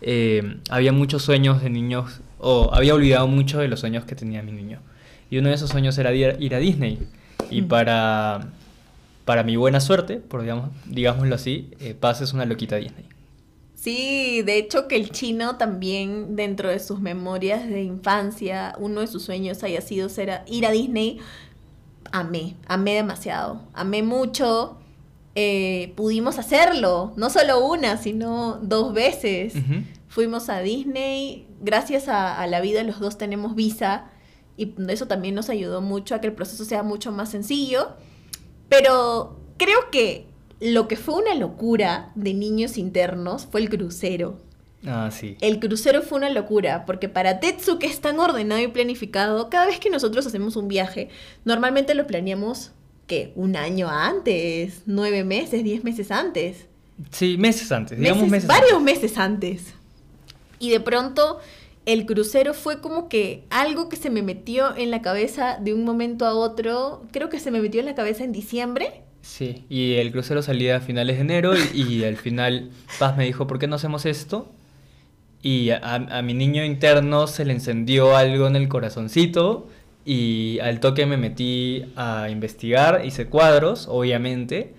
[0.00, 4.42] eh, había muchos sueños de niños, o había olvidado mucho de los sueños que tenía
[4.42, 4.80] mi niño.
[5.30, 7.06] Y uno de esos sueños era ir, a Disney.
[7.50, 7.68] Y Mm.
[7.68, 8.48] para,
[9.24, 13.04] para mi buena suerte, por digamos, digámoslo así, eh, Paz es una loquita Disney.
[13.86, 19.06] Sí, de hecho que el chino también dentro de sus memorias de infancia, uno de
[19.06, 21.20] sus sueños haya sido ser a- ir a Disney.
[22.10, 24.78] Amé, amé demasiado, amé mucho.
[25.36, 29.54] eh, pudimos hacerlo, no solo una, sino dos veces.
[30.08, 34.10] Fuimos a Disney, gracias a, a la vida los dos tenemos visa
[34.56, 37.90] y eso también nos ayudó mucho a que el proceso sea mucho más sencillo.
[38.68, 40.26] Pero creo que
[40.60, 44.38] lo que fue una locura de niños internos fue el crucero.
[44.86, 45.36] Ah, sí.
[45.40, 49.66] El crucero fue una locura, porque para Tetsu, que es tan ordenado y planificado, cada
[49.66, 51.08] vez que nosotros hacemos un viaje,
[51.44, 52.70] normalmente lo planeamos,
[53.06, 53.32] ¿qué?
[53.34, 56.66] Un año antes, nueve meses, diez meses antes.
[57.10, 58.94] Sí, meses antes, digamos Meses- meses varios antes.
[59.02, 59.74] meses antes.
[60.58, 61.38] Y de pronto
[61.84, 65.84] el crucero fue como que algo que se me metió en la cabeza de un
[65.84, 67.02] momento a otro.
[67.12, 69.02] Creo que se me metió en la cabeza en diciembre.
[69.26, 73.24] Sí, y el crucero salía a finales de enero y, y al final Paz me
[73.24, 74.52] dijo, ¿por qué no hacemos esto?
[75.42, 79.68] Y a, a mi niño interno se le encendió algo en el corazoncito
[80.04, 84.74] y al toque me metí a investigar, hice cuadros, obviamente,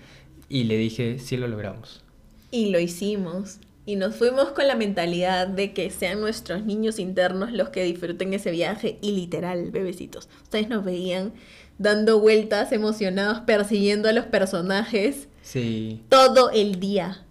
[0.48, 2.02] y le dije, sí lo logramos.
[2.50, 3.58] Y lo hicimos.
[3.84, 8.32] Y nos fuimos con la mentalidad de que sean nuestros niños internos los que disfruten
[8.34, 8.98] ese viaje.
[9.02, 10.28] Y literal, bebecitos.
[10.42, 11.32] Ustedes nos veían
[11.78, 17.24] dando vueltas, emocionados, persiguiendo a los personajes Sí, todo el día.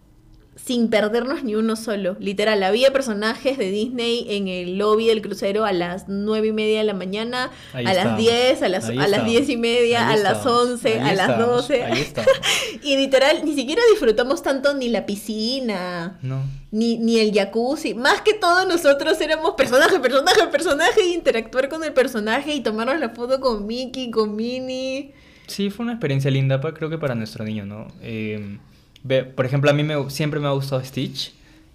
[0.57, 2.17] Sin perdernos ni uno solo.
[2.19, 6.79] Literal, había personajes de Disney en el lobby del crucero a las nueve y media
[6.79, 9.57] de la mañana, Ahí a las estábamos, 10, a las, ahí a las diez y
[9.57, 11.83] media, ahí a las estábamos, 11, ahí a las estábamos, 12.
[11.83, 12.41] ahí estábamos.
[12.83, 16.43] y literal, ni siquiera disfrutamos tanto ni la piscina, no.
[16.71, 17.93] ni, ni el jacuzzi.
[17.93, 22.99] Más que todo nosotros éramos personaje, personaje, personaje, y interactuar con el personaje y tomarnos
[22.99, 25.13] la foto con Mickey, con Minnie.
[25.45, 27.87] Sí, fue una experiencia linda, creo que para nuestro niño, ¿no?
[28.01, 28.57] Eh,
[29.03, 31.33] ve- por ejemplo, a mí me, siempre me ha gustado Stitch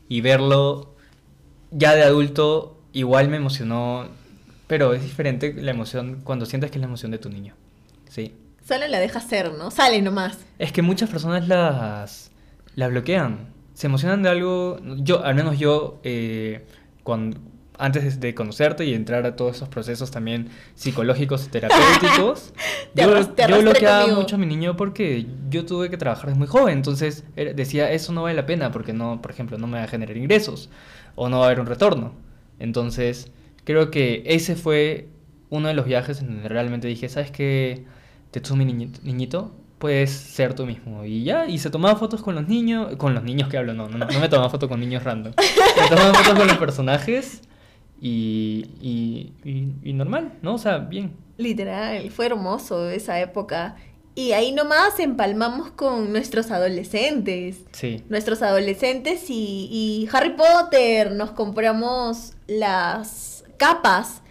[0.08, 0.94] y verlo
[1.70, 4.06] ya de adulto igual me emocionó,
[4.66, 7.54] pero es diferente la emoción cuando sientes que es la emoción de tu niño.
[8.08, 8.34] Sí.
[8.66, 9.70] Solo la deja ser, ¿no?
[9.70, 10.38] Sale nomás.
[10.58, 12.30] Es que muchas personas las,
[12.76, 16.64] las bloquean, se emocionan de algo, yo, al menos yo, eh,
[17.02, 17.38] cuando,
[17.82, 22.54] antes de conocerte y entrar a todos esos procesos también psicológicos y terapéuticos,
[22.94, 24.20] Te yo, te yo bloqueaba conmigo.
[24.20, 28.12] mucho a mi niño porque yo tuve que trabajar desde muy joven, entonces decía, eso
[28.12, 30.70] no vale la pena porque no, por ejemplo, no me va a generar ingresos
[31.16, 32.12] o no va a haber un retorno.
[32.60, 33.32] Entonces,
[33.64, 35.08] creo que ese fue
[35.50, 37.84] uno de los viajes en donde realmente dije, ¿sabes qué?
[38.30, 41.04] Tetsumi niñito, niñito, puedes ser tú mismo.
[41.04, 43.88] Y ya, y se tomaba fotos con los niños, con los niños que hablo, no,
[43.88, 45.32] no, no me tomaba fotos con niños random.
[45.38, 47.42] Se tomaba fotos con los personajes
[48.02, 50.54] y, y, y, y normal, ¿no?
[50.54, 51.12] O sea, bien.
[51.38, 53.76] Literal, fue hermoso esa época.
[54.16, 57.64] Y ahí nomás empalmamos con nuestros adolescentes.
[57.70, 58.02] Sí.
[58.08, 61.12] Nuestros adolescentes y, y Harry Potter.
[61.12, 64.21] Nos compramos las capas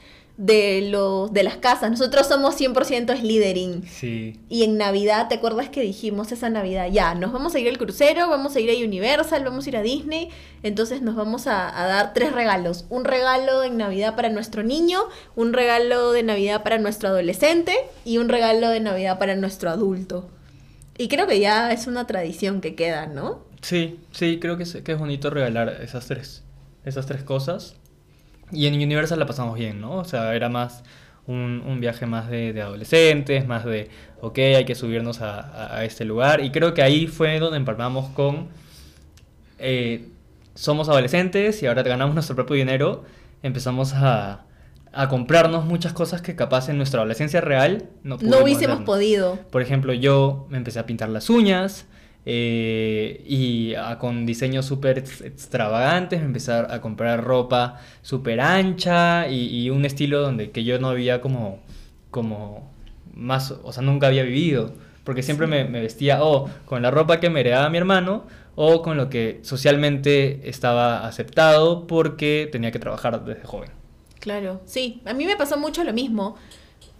[0.42, 1.92] de, los, de las casas.
[1.92, 3.84] Nosotros somos 100% Slytherin.
[3.88, 4.40] Sí.
[4.50, 6.88] Y en Navidad, ¿te acuerdas que dijimos esa Navidad?
[6.92, 9.78] Ya, nos vamos a ir al crucero, vamos a ir a Universal, vamos a ir
[9.78, 10.30] a Disney.
[10.64, 12.86] Entonces nos vamos a, a dar tres regalos.
[12.90, 15.02] Un regalo en Navidad para nuestro niño,
[15.36, 20.28] un regalo de Navidad para nuestro adolescente y un regalo de Navidad para nuestro adulto.
[20.98, 23.46] Y creo que ya es una tradición que queda, ¿no?
[23.62, 26.44] Sí, sí, creo que es, que es bonito regalar esas tres,
[26.84, 27.76] esas tres cosas.
[28.52, 29.94] Y en Universal la pasamos bien, ¿no?
[29.98, 30.84] O sea, era más
[31.28, 33.90] un, un viaje más de, de adolescentes, más de,
[34.22, 36.44] ok, hay que subirnos a, a- a este lugar.
[36.44, 38.48] Y creo que ahí fue donde empalmamos con,
[39.60, 40.08] eh,
[40.56, 43.04] somos adolescentes y ahora ganamos nuestro propio dinero,
[43.44, 44.46] empezamos a,
[44.92, 48.86] a comprarnos muchas cosas que capaz en nuestra adolescencia real no No hubiésemos darnos.
[48.86, 49.40] podido.
[49.52, 51.86] Por ejemplo, yo me empecé a pintar las uñas
[52.26, 59.48] eh, y a- con diseños súper ex- extravagantes, a a comprar ropa súper ancha y,
[59.66, 61.60] y un estilo donde que yo no había como,
[62.12, 62.72] como
[63.14, 64.74] más, o sea, nunca había vivido.
[65.04, 68.84] Porque siempre me, me, vestía o con la ropa que me heredaba mi hermano o
[68.84, 73.72] con lo que socialmente estaba aceptado porque tenía que trabajar desde joven.
[74.20, 76.36] Claro, sí, a mí me pasó mucho lo mismo.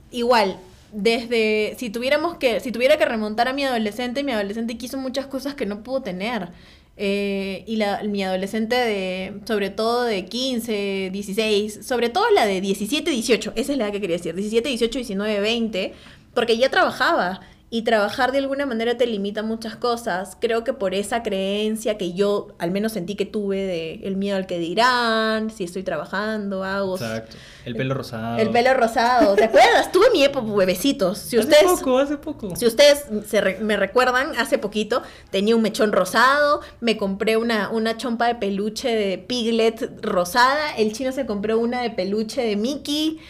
[0.10, 0.58] Igual,
[0.94, 5.28] desde si tuviéramos que si tuviera que remontar a mi adolescente, mi adolescente quiso muchas
[5.28, 6.50] cosas que no pudo tener.
[6.98, 12.62] Eh, y la, mi adolescente de, sobre todo de 15, 16, sobre todo la de
[12.62, 15.94] 17, 18, esa es la que quería decir, 17, 18, 19, 20,
[16.34, 17.42] porque ya trabajaba
[17.74, 20.36] y trabajar de alguna manera te limita muchas cosas.
[20.42, 24.36] Creo que por esa creencia que yo al menos sentí que tuve de el miedo
[24.36, 26.98] al que dirán, si estoy trabajando, hago...
[26.98, 27.38] Exacto.
[27.64, 28.38] El pelo rosado.
[28.40, 29.36] El pelo rosado.
[29.36, 29.90] ¿Te acuerdas?
[29.94, 31.18] Tuve mi época, huevecitos.
[31.18, 32.56] Si hace ustedes, poco, hace poco.
[32.58, 37.70] Si ustedes se re, me recuerdan, hace poquito tenía un mechón rosado, me compré una,
[37.70, 42.58] una chompa de peluche de Piglet rosada, el chino se compró una de peluche de
[42.58, 43.22] Mickey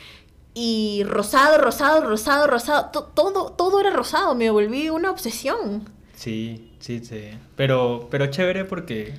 [0.53, 5.89] y rosado, rosado, rosado, rosado, todo, todo era rosado, me volví una obsesión.
[6.13, 7.29] Sí, sí, sí.
[7.55, 9.13] Pero, pero chévere porque,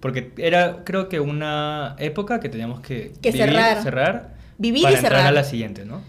[0.00, 3.82] porque era, creo que una época que teníamos que, que vivir, cerrar.
[3.82, 4.36] cerrar.
[4.58, 5.26] Vivir para y cerrar.
[5.26, 6.00] a la siguiente, ¿no?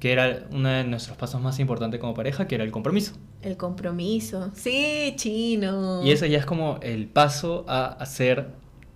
[0.00, 3.14] Que era uno de nuestros pasos más importantes como pareja, que era el compromiso.
[3.42, 4.50] El compromiso.
[4.54, 6.04] Sí, chino.
[6.04, 8.48] Y ese ya es como el paso a, a ser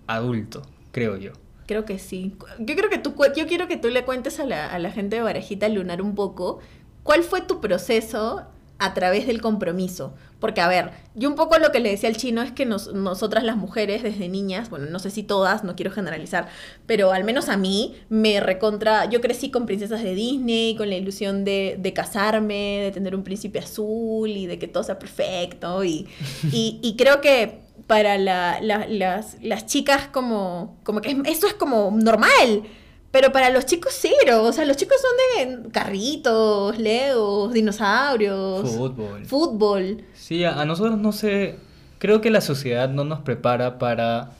[0.07, 1.31] adulto, creo yo.
[1.71, 2.35] Creo que sí.
[2.59, 5.15] Yo creo que tú, yo quiero que tú le cuentes a la, a la gente
[5.15, 6.59] de Barajita Lunar un poco
[7.03, 8.41] cuál fue tu proceso
[8.77, 10.13] a través del compromiso.
[10.41, 12.93] Porque, a ver, yo un poco lo que le decía al chino es que nos,
[12.93, 16.49] nosotras las mujeres desde niñas, bueno, no sé si todas, no quiero generalizar,
[16.87, 20.97] pero al menos a mí me recontra, yo crecí con princesas de Disney, con la
[20.97, 25.85] ilusión de, de casarme, de tener un príncipe azul y de que todo sea perfecto.
[25.85, 26.09] Y,
[26.51, 31.91] y creo que para la, la, las, las, chicas como, como que eso es como
[31.91, 32.63] normal.
[33.11, 38.61] Pero para los chicos cero, o sea, los chicos son de carritos, legos, dinosaurios.
[38.61, 39.25] Fútbol.
[39.25, 40.05] Fútbol.
[40.13, 41.57] Sí, a, a, nosotros no sé,
[41.97, 44.31] creo que la sociedad no nos prepara para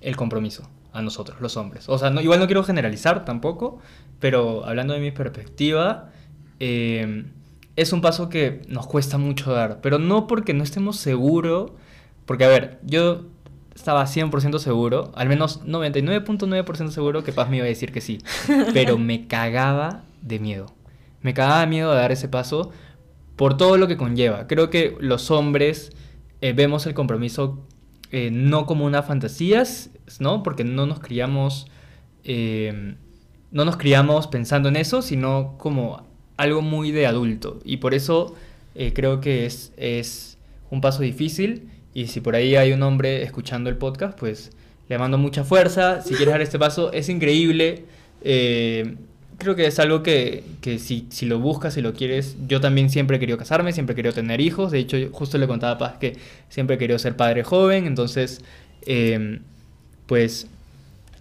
[0.00, 1.88] el compromiso, a nosotros, los hombres.
[1.88, 3.78] O sea, no, igual no quiero generalizar tampoco,
[4.18, 6.10] pero hablando de mi perspectiva,
[6.58, 7.24] eh,
[7.76, 11.70] es un paso que nos cuesta mucho dar, pero no porque no estemos seguros,
[12.26, 13.24] porque a ver, yo
[13.74, 18.18] estaba 100% seguro, al menos 99.9% seguro que Paz me iba a decir que sí,
[18.72, 20.66] pero me cagaba de miedo.
[21.22, 22.72] Me cagaba de miedo de dar ese paso
[23.36, 24.46] por todo lo que conlleva.
[24.46, 25.92] Creo que los hombres
[26.40, 27.66] eh, vemos el compromiso
[28.10, 29.62] eh, no como una fantasía,
[30.20, 30.42] ¿no?
[30.42, 31.66] Porque no nos criamos
[32.24, 32.96] eh,
[33.52, 37.60] no nos criamos pensando en eso, sino como algo muy de adulto.
[37.64, 38.34] Y por eso
[38.92, 40.36] creo que es, es
[40.70, 41.70] un paso difícil.
[41.96, 44.50] Y si por ahí hay un hombre escuchando el podcast, pues
[44.86, 46.02] le mando mucha fuerza.
[46.02, 47.86] Si quieres dar este paso, es increíble.
[48.20, 48.96] Eh,
[49.38, 52.90] creo que es algo que, que si, si, lo buscas, si lo quieres, yo también
[52.90, 54.72] siempre he querido casarme, siempre he querido tener hijos.
[54.72, 56.18] De hecho, justo le contaba a Paz que
[56.50, 57.86] siempre he querido ser padre joven.
[57.86, 58.42] Entonces,
[58.84, 59.40] eh,
[60.04, 60.48] pues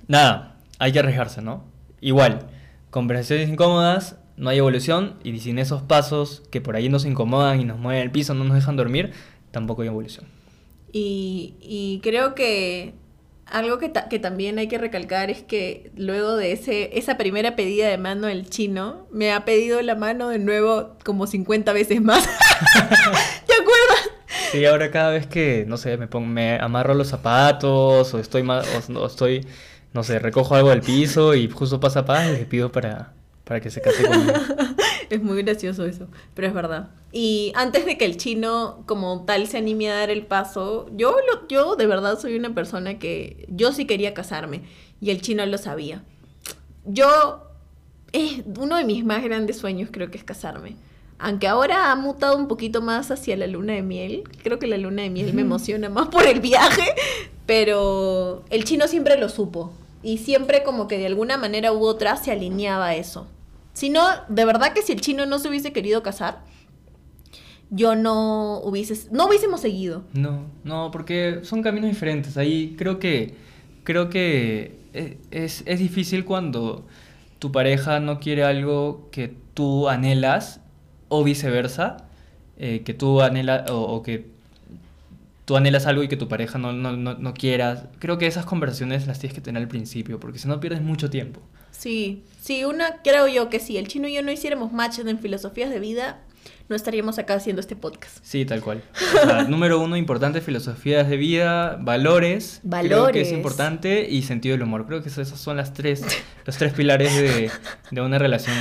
[0.10, 1.64] nada, hay que arriesgarse, ¿no?
[2.02, 2.48] Igual,
[2.90, 7.64] conversaciones incómodas, no hay evolución y sin esos pasos que por ahí nos incomodan y
[7.64, 9.14] nos mueven el piso, no nos dejan dormir,
[9.52, 10.35] tampoco hay evolución.
[10.98, 12.94] Y, y creo que
[13.48, 17.90] algo que, que, también hay que recalcar es que luego de ese, esa primera pedida
[17.90, 22.24] de mano del chino, me ha pedido la mano de nuevo como 50 veces más.
[23.46, 24.10] ¿Te acuerdas?
[24.54, 28.48] Sí, ahora cada vez que, no sé, me, pongo, me amarro los zapatos o estoy,
[28.48, 29.46] o, o estoy,
[29.92, 33.15] no sé, recojo algo del piso y justo pasa paz le pido para,
[33.46, 34.34] para que se case conmigo.
[35.10, 36.90] es muy gracioso eso, pero es verdad.
[37.12, 41.16] Y antes de que el chino como tal se anime a dar el paso, yo,
[41.32, 44.64] lo, yo de verdad soy una persona que yo sí quería casarme
[45.00, 46.04] y el chino lo sabía.
[46.86, 47.44] Yo,
[48.12, 50.76] es uno de mis más grandes sueños creo que es casarme.
[51.18, 54.78] Aunque ahora ha mutado un poquito más hacia la luna de miel, creo que la
[54.78, 56.94] luna de miel me emociona más por el viaje,
[57.46, 59.72] pero el chino siempre lo supo
[60.04, 63.28] y siempre como que de alguna manera u otra se alineaba a eso.
[63.76, 66.46] Si no, de verdad que si el chino no se hubiese querido casar,
[67.70, 70.06] yo no hubiese, no hubiésemos seguido.
[70.14, 72.38] No, no, porque son caminos diferentes.
[72.38, 73.36] Ahí creo que,
[73.84, 74.80] creo que
[75.32, 76.86] es, es difícil cuando
[77.40, 80.62] tu pareja no quiere algo que tú anhelas
[81.10, 81.98] o viceversa,
[82.58, 84.30] eh, que tú anhelas o, o, que
[85.44, 87.90] tú anhelas algo y que tu pareja no, no, no, no quieras.
[88.00, 91.10] Creo que esas conversaciones las tienes que tener al principio, porque si no pierdes mucho
[91.10, 91.42] tiempo.
[91.78, 95.20] Sí, sí, una creo yo que si el chino y yo no hiciéramos match en
[95.20, 96.22] filosofías de vida,
[96.68, 98.18] no estaríamos acá haciendo este podcast.
[98.24, 98.82] Sí, tal cual.
[98.96, 102.60] O sea, número uno, importante, filosofías de vida, valores.
[102.64, 103.12] Valores.
[103.12, 104.88] Creo que es importante y sentido del humor.
[104.88, 106.04] Creo que esos son las tres,
[106.46, 107.52] los tres pilares de,
[107.92, 108.56] de una relación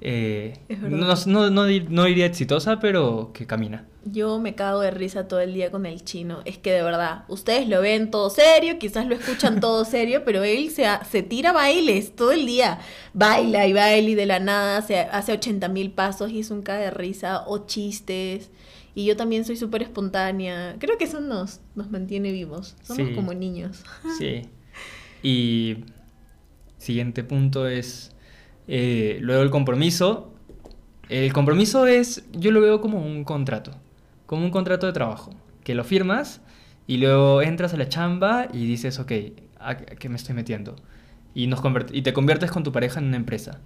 [0.00, 3.84] eh, no, no, no, no diría exitosa, pero que camina.
[4.04, 6.40] Yo me cago de risa todo el día con el chino.
[6.44, 10.42] Es que de verdad, ustedes lo ven todo serio, quizás lo escuchan todo serio, pero
[10.44, 12.78] él se, se tira bailes todo el día.
[13.12, 16.62] Baila y baila y de la nada se hace 80 mil pasos y es un
[16.62, 18.50] caga de risa o chistes.
[18.94, 20.76] Y yo también soy súper espontánea.
[20.78, 22.76] Creo que eso nos, nos mantiene vivos.
[22.82, 23.14] Somos Sí.
[23.14, 23.82] como niños.
[24.18, 24.42] Sí.
[25.20, 25.78] Y
[26.76, 28.12] siguiente punto es
[28.68, 30.32] eh, luego el compromiso.
[31.08, 33.72] El compromiso es, yo lo veo como un contrato,
[34.26, 35.32] como un contrato de trabajo,
[35.64, 36.42] que lo firmas
[36.86, 39.12] y luego entras a la chamba y dices, ok,
[39.58, 40.76] ¿a qué me estoy metiendo?
[41.34, 41.60] Y, nos
[41.92, 43.60] y te conviertes con tu pareja en una empresa.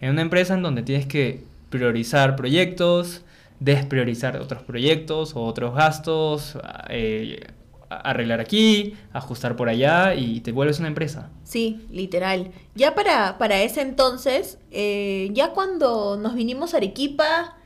[0.00, 3.24] En una empresa en donde tienes que priorizar proyectos,
[3.60, 7.40] despriorizar otros proyectos o otros gastos, eh,
[7.88, 11.30] arreglar aquí, ajustar por allá y te vuelves una empresa.
[11.44, 12.50] Sí, literal.
[12.74, 17.56] Ya para, para ese entonces, eh, ya cuando nos vinimos a Arequipa,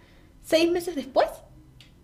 [0.43, 1.29] seis meses después,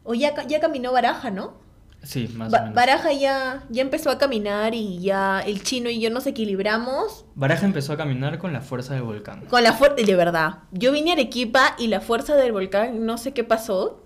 [0.05, 1.65] o ya, ya caminó Baraja, ¿no?
[2.03, 2.75] Sí, más Ba- o menos.
[2.77, 7.67] Baraja ya, ya empezó a caminar y ya el chino y yo nos equilibramos Baraja
[7.67, 9.47] empezó a caminar con la fuerza del volcán.
[9.47, 10.59] con la fuerza, de verdad.
[10.71, 14.05] Yo vine a Arequipa y la fuerza del volcán, no sé qué pasó,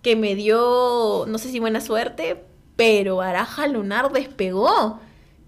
[0.00, 2.42] que me dio, no sé si buena suerte,
[2.76, 5.00] pero Baraja Lunar despegó.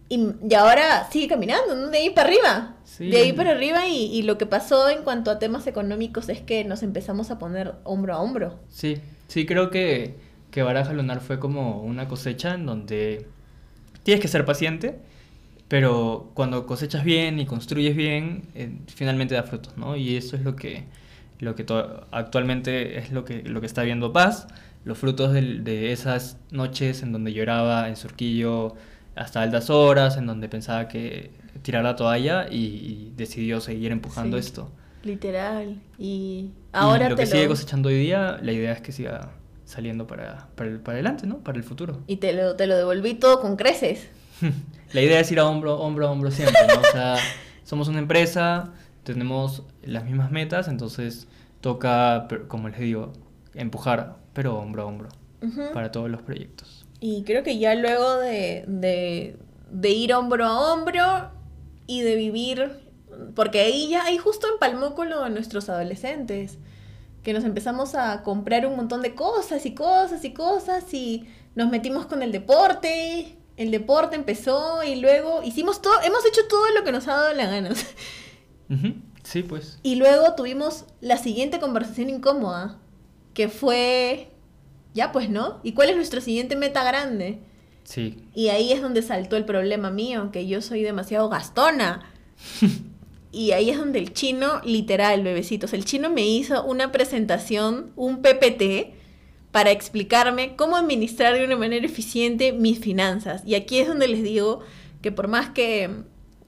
[0.09, 1.89] Y, y ahora sigue caminando, ¿no?
[1.89, 2.77] De ahí para arriba.
[2.85, 3.09] Sí.
[3.09, 6.41] De ahí para arriba y, y lo que pasó en cuanto a temas económicos es
[6.41, 8.61] que nos empezamos a poner hombro a hombro.
[8.69, 8.99] Sí,
[9.29, 10.15] sí, creo que,
[10.51, 13.27] que Baraja Lunar fue como una cosecha en donde
[14.05, 15.01] tienes que ser paciente,
[15.67, 19.97] pero cuando cosechas bien y construyes bien, eh, finalmente da frutos, ¿no?
[19.97, 20.85] Y eso es lo que,
[21.41, 21.65] lo que
[22.13, 24.47] actualmente es lo que, lo que está viendo Paz,
[24.85, 28.75] los frutos del- de esas noches en donde lloraba en Surquillo
[29.17, 31.31] hasta altas horas, en donde pensaba que
[31.63, 34.47] tirar la toalla y, y decidió seguir empujando Sí.
[34.47, 34.71] esto.
[35.03, 35.81] Literal.
[35.99, 37.51] Y Y ahora lo te que sigue lo...
[37.51, 39.31] cosechando hoy día, la idea es que siga
[39.65, 41.39] saliendo para, para, el- para adelante, ¿no?
[41.39, 42.01] Para el futuro.
[42.07, 44.09] Y te lo, te lo devolví todo con creces.
[44.93, 46.81] La idea es ir a hombro, hombro a hombro siempre, ¿no?
[46.81, 47.17] O sea,
[47.65, 48.73] somos una empresa,
[49.03, 51.27] tenemos las mismas metas, entonces
[51.61, 53.13] toca, como les digo,
[53.55, 55.09] empujar, pero hombro a hombro,
[55.73, 56.85] para todos los proyectos.
[57.01, 59.37] Y creo que ya luego de, de,
[59.71, 61.31] de ir hombro a hombro
[61.87, 62.71] y de vivir,
[63.35, 66.59] porque ahí ya, ahí justo empalmó con lo de nuestros adolescentes,
[67.23, 71.71] que nos empezamos a comprar un montón de cosas y cosas y cosas y nos
[71.71, 76.85] metimos con el deporte, el deporte empezó y luego hicimos todo, hemos hecho todo lo
[76.85, 77.71] que nos ha dado la gana.
[78.71, 79.79] Ujú, Sí, pues.
[79.83, 82.79] Y luego tuvimos la siguiente conversación incómoda,
[83.35, 84.29] que fue,
[84.95, 85.61] ya pues, ¿no?
[85.63, 87.41] ¿Y cuál es nuestra siguiente meta grande?
[87.83, 88.25] Sí.
[88.35, 92.11] Y ahí es donde saltó el problema mío, que yo soy demasiado gastona.
[93.33, 98.23] y ahí es donde el chino, literal, bebecitos, el chino me hizo una presentación, un
[98.23, 98.95] PPT,
[99.51, 103.43] para explicarme cómo administrar de una manera eficiente mis finanzas.
[103.47, 104.61] Y aquí es donde les digo
[105.01, 105.91] que por más que,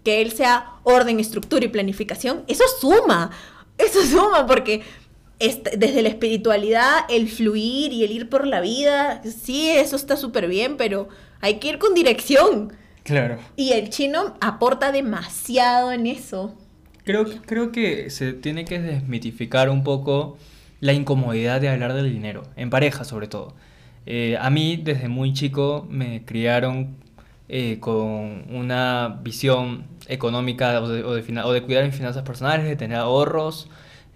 [0.02, 3.30] que él sea orden, estructura y planificación, eso suma,
[3.78, 4.82] eso suma, porque
[5.38, 10.48] desde la espiritualidad, el fluir y el ir por la vida, sí, eso está súper
[10.48, 11.08] bien, pero
[11.40, 12.72] hay que ir con dirección.
[13.02, 13.38] Claro.
[13.54, 16.54] Y el chino aporta demasiado en eso.
[17.04, 20.38] Creo, que- creo que se tiene que desmitificar un poco
[20.80, 23.54] la incomodidad de hablar del dinero, en pareja sobre todo.
[24.06, 26.96] Eh, a mí desde muy chico me criaron
[27.48, 32.24] eh, con una visión económica o de, o de fina- o de cuidar mis finanzas
[32.24, 33.68] personales, de tener ahorros.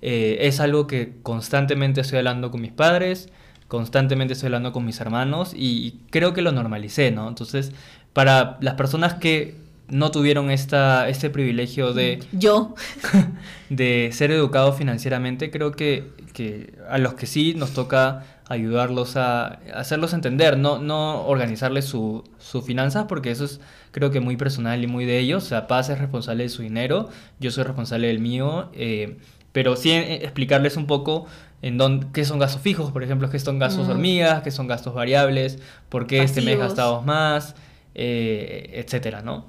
[0.03, 3.29] Eh, es algo que constantemente estoy hablando con mis padres,
[3.69, 7.29] constantemente estoy hablando con mis hermanos y, creo que lo normalicé, ¿no?
[7.29, 7.73] Entonces,
[8.13, 9.57] para las personas que
[9.89, 12.75] no tuvieron esta, este privilegio de Yo.
[13.71, 19.61] de ser educados financieramente, creo que, que a los que sí nos toca ayudarlos a
[19.75, 23.61] hacerlos entender, no, no organizarles su, sus finanzas, porque eso es
[23.93, 25.45] creo que muy personal y muy de ellos.
[25.45, 29.19] O sea, Paz es responsable de su dinero, yo soy responsable del mío, eh,
[29.53, 31.27] pero sí eh, explicarles un poco
[31.63, 33.91] en dónde, qué son gastos fijos, por ejemplo, qué son gastos Mm.
[33.91, 36.69] hormigas, qué son gastos variables, por qué este mes Pasivos.
[36.77, 37.55] gastamos más,
[37.95, 39.47] eh, etcétera, ¿no?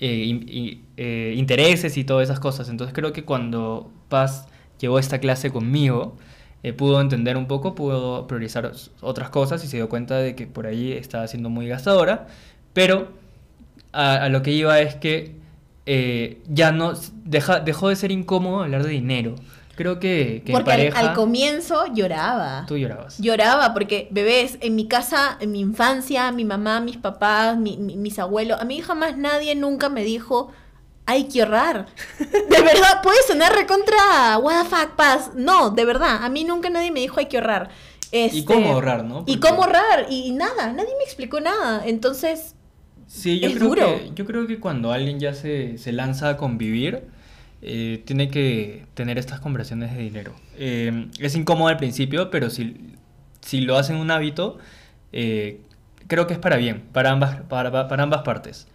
[0.00, 2.68] eh, y, eh, intereses y todas esas cosas.
[2.68, 4.46] Entonces creo que cuando Paz
[4.80, 6.16] llevó esta clase conmigo,
[6.76, 10.66] pudo entender un poco, pudo priorizar otras cosas y se dio cuenta de que por
[10.66, 12.26] ahí estaba siendo muy gastadora,
[12.72, 13.08] pero
[13.92, 15.36] a, a lo que iba es que
[15.86, 16.92] eh, ya no
[17.24, 19.34] deja, dejó de ser incómodo hablar de dinero.
[19.76, 22.64] Creo que, Porque al- pareja al, comienzo lloraba.
[22.68, 23.18] tú llorabas.
[23.18, 27.96] Lloraba porque, bebés, en mi casa, en mi infancia, mi mamá, mis papás, mi- mi-
[27.96, 30.52] mis abuelos, a mí jamás nadie nunca me dijo,
[31.06, 31.86] hay que ahorrar.
[32.20, 35.32] De verdad, puede sonar recontra, what the fuck, paz.
[35.34, 37.70] No, de verdad, a mí nunca nadie me dijo hay que ahorrar.
[38.12, 39.24] ¿Y cómo Este, ahorrar, no?
[39.26, 41.82] Y cómo ahorrar, y, y nada, nadie me explicó nada.
[41.84, 42.54] Entonces,
[43.14, 43.86] Sí, yo Es creo, duro.
[43.86, 47.04] Que, yo creo que cuando alguien ya se, se lanza a convivir,
[47.62, 50.34] eh, tiene que tener estas conversiones de dinero.
[50.56, 52.96] Eh, es incómodo al principio, pero si,
[53.40, 54.58] si lo hacen un hábito,
[55.12, 55.60] eh,
[56.08, 58.66] creo que es para bien, para ambas, para, para ambas partes.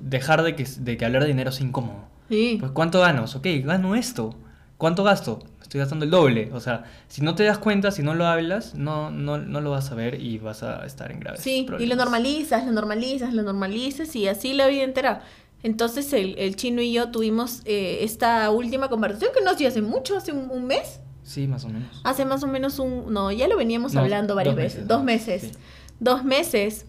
[0.00, 2.04] Dejar de que, de que hablar de dinero sea incómodo.
[2.28, 2.56] sí.
[2.60, 3.34] Pues ¿cuánto ganas?
[3.36, 4.34] Ok, gano esto.
[4.76, 5.40] ¿Cuánto gasto?
[5.72, 6.50] Estoy gastando el doble.
[6.52, 9.70] O sea, si no te das cuenta, si no lo hablas, no, no, no lo
[9.70, 11.96] vas a ver y vas a estar en graves Sí, y lo problemas.
[11.96, 15.22] normalizas, lo normalizas, lo normalizas y así la vida entera.
[15.62, 19.80] Entonces el, el chino y yo tuvimos eh, esta última conversación que no sé, hace
[19.80, 21.00] mucho, hace un, un mes.
[21.22, 22.02] Sí, más o menos.
[22.04, 23.10] Hace más o menos un...
[23.10, 24.86] No, ya lo veníamos No, hablando varias dos veces.
[24.88, 25.40] Dos meses.
[25.40, 25.52] Sí.
[26.00, 26.84] Dos meses.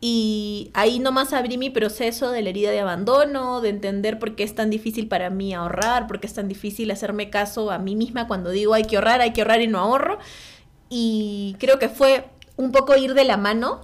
[0.00, 4.44] Y ahí nomás abrí mi proceso de la herida de abandono, de entender por qué
[4.44, 7.96] es tan difícil para mí ahorrar, por qué es tan difícil hacerme caso a mí
[7.96, 10.18] misma cuando digo hay que ahorrar, hay que ahorrar y no ahorro.
[10.88, 12.26] Y creo que fue
[12.56, 13.80] un poco ir de la mano.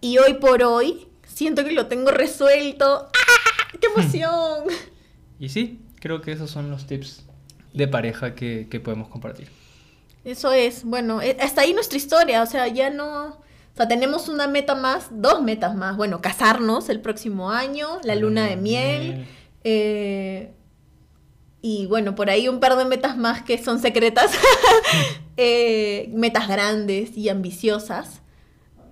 [0.00, 3.08] Y hoy por hoy siento que lo tengo resuelto.
[3.12, 3.78] ¡Ah!
[3.78, 4.64] ¡Qué emoción!
[5.38, 7.24] Y sí, creo que esos son los tips
[7.74, 9.48] de pareja que, que podemos compartir.
[10.24, 13.40] Eso es, bueno, eh, hasta ahí nuestra historia, o sea, ya no,
[13.72, 18.14] o sea, tenemos una meta más, dos metas más, bueno, casarnos el próximo año, la
[18.14, 19.26] luna de miel,
[19.64, 20.52] eh,
[21.62, 24.32] y bueno, por ahí un par de metas más que son secretas,
[25.38, 28.20] eh, metas grandes y ambiciosas,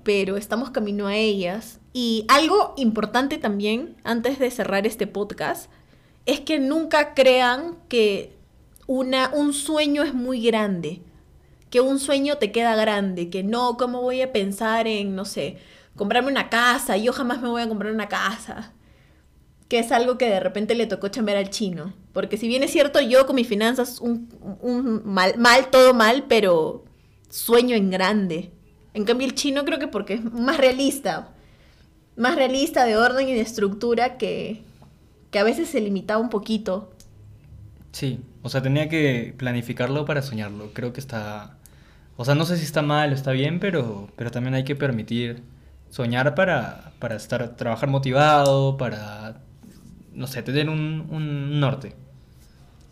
[0.02, 1.80] pero estamos camino a ellas.
[1.92, 5.70] Y algo importante también, antes de cerrar este podcast,
[6.24, 8.36] es que nunca crean que
[8.86, 11.02] una, un sueño es muy grande,
[11.70, 15.58] que un sueño te queda grande, que no, ¿cómo voy a pensar en, no sé,
[15.96, 16.96] comprarme una casa?
[16.96, 18.72] Yo jamás me voy a comprar una casa.
[19.68, 21.94] Que es algo que de repente le tocó chambear al chino.
[22.12, 24.28] Porque si bien es cierto, yo con mis finanzas, un,
[25.04, 26.84] mal, mal, todo mal, pero
[27.28, 28.50] sueño en grande.
[28.94, 31.28] En cambio, el chino creo que porque es más realista.
[32.16, 34.62] Más realista de orden y de estructura que,
[35.30, 36.90] que a veces se limitaba un poquito.
[37.92, 40.72] Sí, o sea, tenía que planificarlo para soñarlo.
[40.72, 41.59] Creo que está...
[42.20, 44.76] O sea, no sé si está mal o está bien, pero, pero también hay que
[44.76, 45.42] permitir
[45.88, 49.40] soñar para, para estar, trabajar motivado, para,
[50.12, 51.96] no sé, tener un, un norte.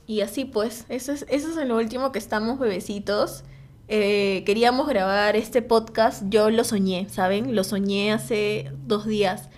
[0.06, 3.44] Y así pues, eso es, eso es en lo último que estamos, bebecitos.
[3.88, 7.54] Eh, queríamos grabar este podcast, yo lo soñé, ¿saben?
[7.54, 9.50] Lo soñé hace dos días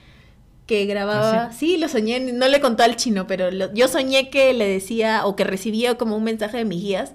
[0.67, 1.45] que grababa...
[1.45, 1.77] ¿Ah, sí?
[1.79, 5.37] lo soñé, no le contó al chino, pero lo- yo soñé que le decía o
[5.37, 7.13] que recibía como un mensaje de mis guías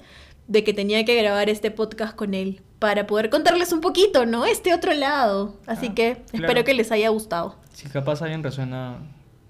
[0.48, 4.46] de que tenía que grabar este podcast con él para poder contarles un poquito, ¿no?
[4.46, 5.56] Este otro lado.
[5.66, 6.46] Así Ah, que claro.
[6.48, 7.56] espero que les haya gustado.
[7.74, 9.00] Si capaz alguien resuena,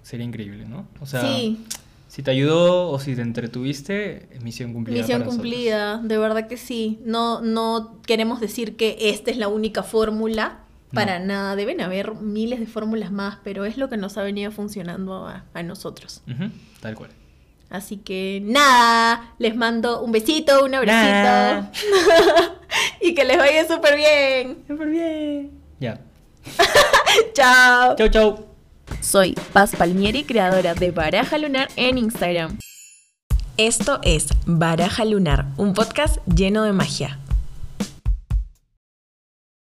[0.02, 0.86] sería increíble, ¿no?
[1.00, 1.64] O sea, sí.
[2.08, 5.00] si te ayudó o si te entretuviste, misión cumplida.
[5.02, 5.42] Misión para nosotros.
[5.52, 6.98] cumplida, de verdad que sí.
[7.04, 10.60] No, no queremos decir que esta es la única fórmula.
[10.94, 14.50] Para nada, deben haber miles de fórmulas más, pero es lo que nos ha venido
[14.50, 16.22] funcionando a, a nosotros.
[16.26, 17.10] Ujú, tal cual.
[17.68, 21.68] Así que nada, les mando un besito, un abracito.
[23.00, 24.64] y que les vaya súper bien.
[24.68, 25.50] Súper bien.
[25.80, 26.00] Ya.
[27.34, 27.96] Chao.
[27.96, 28.46] Chau, chau.
[29.00, 32.58] Soy Paz Palmieri, creadora de Baraja Lunar en Instagram.
[33.56, 37.18] Esto es Baraja Lunar, un podcast lleno de magia.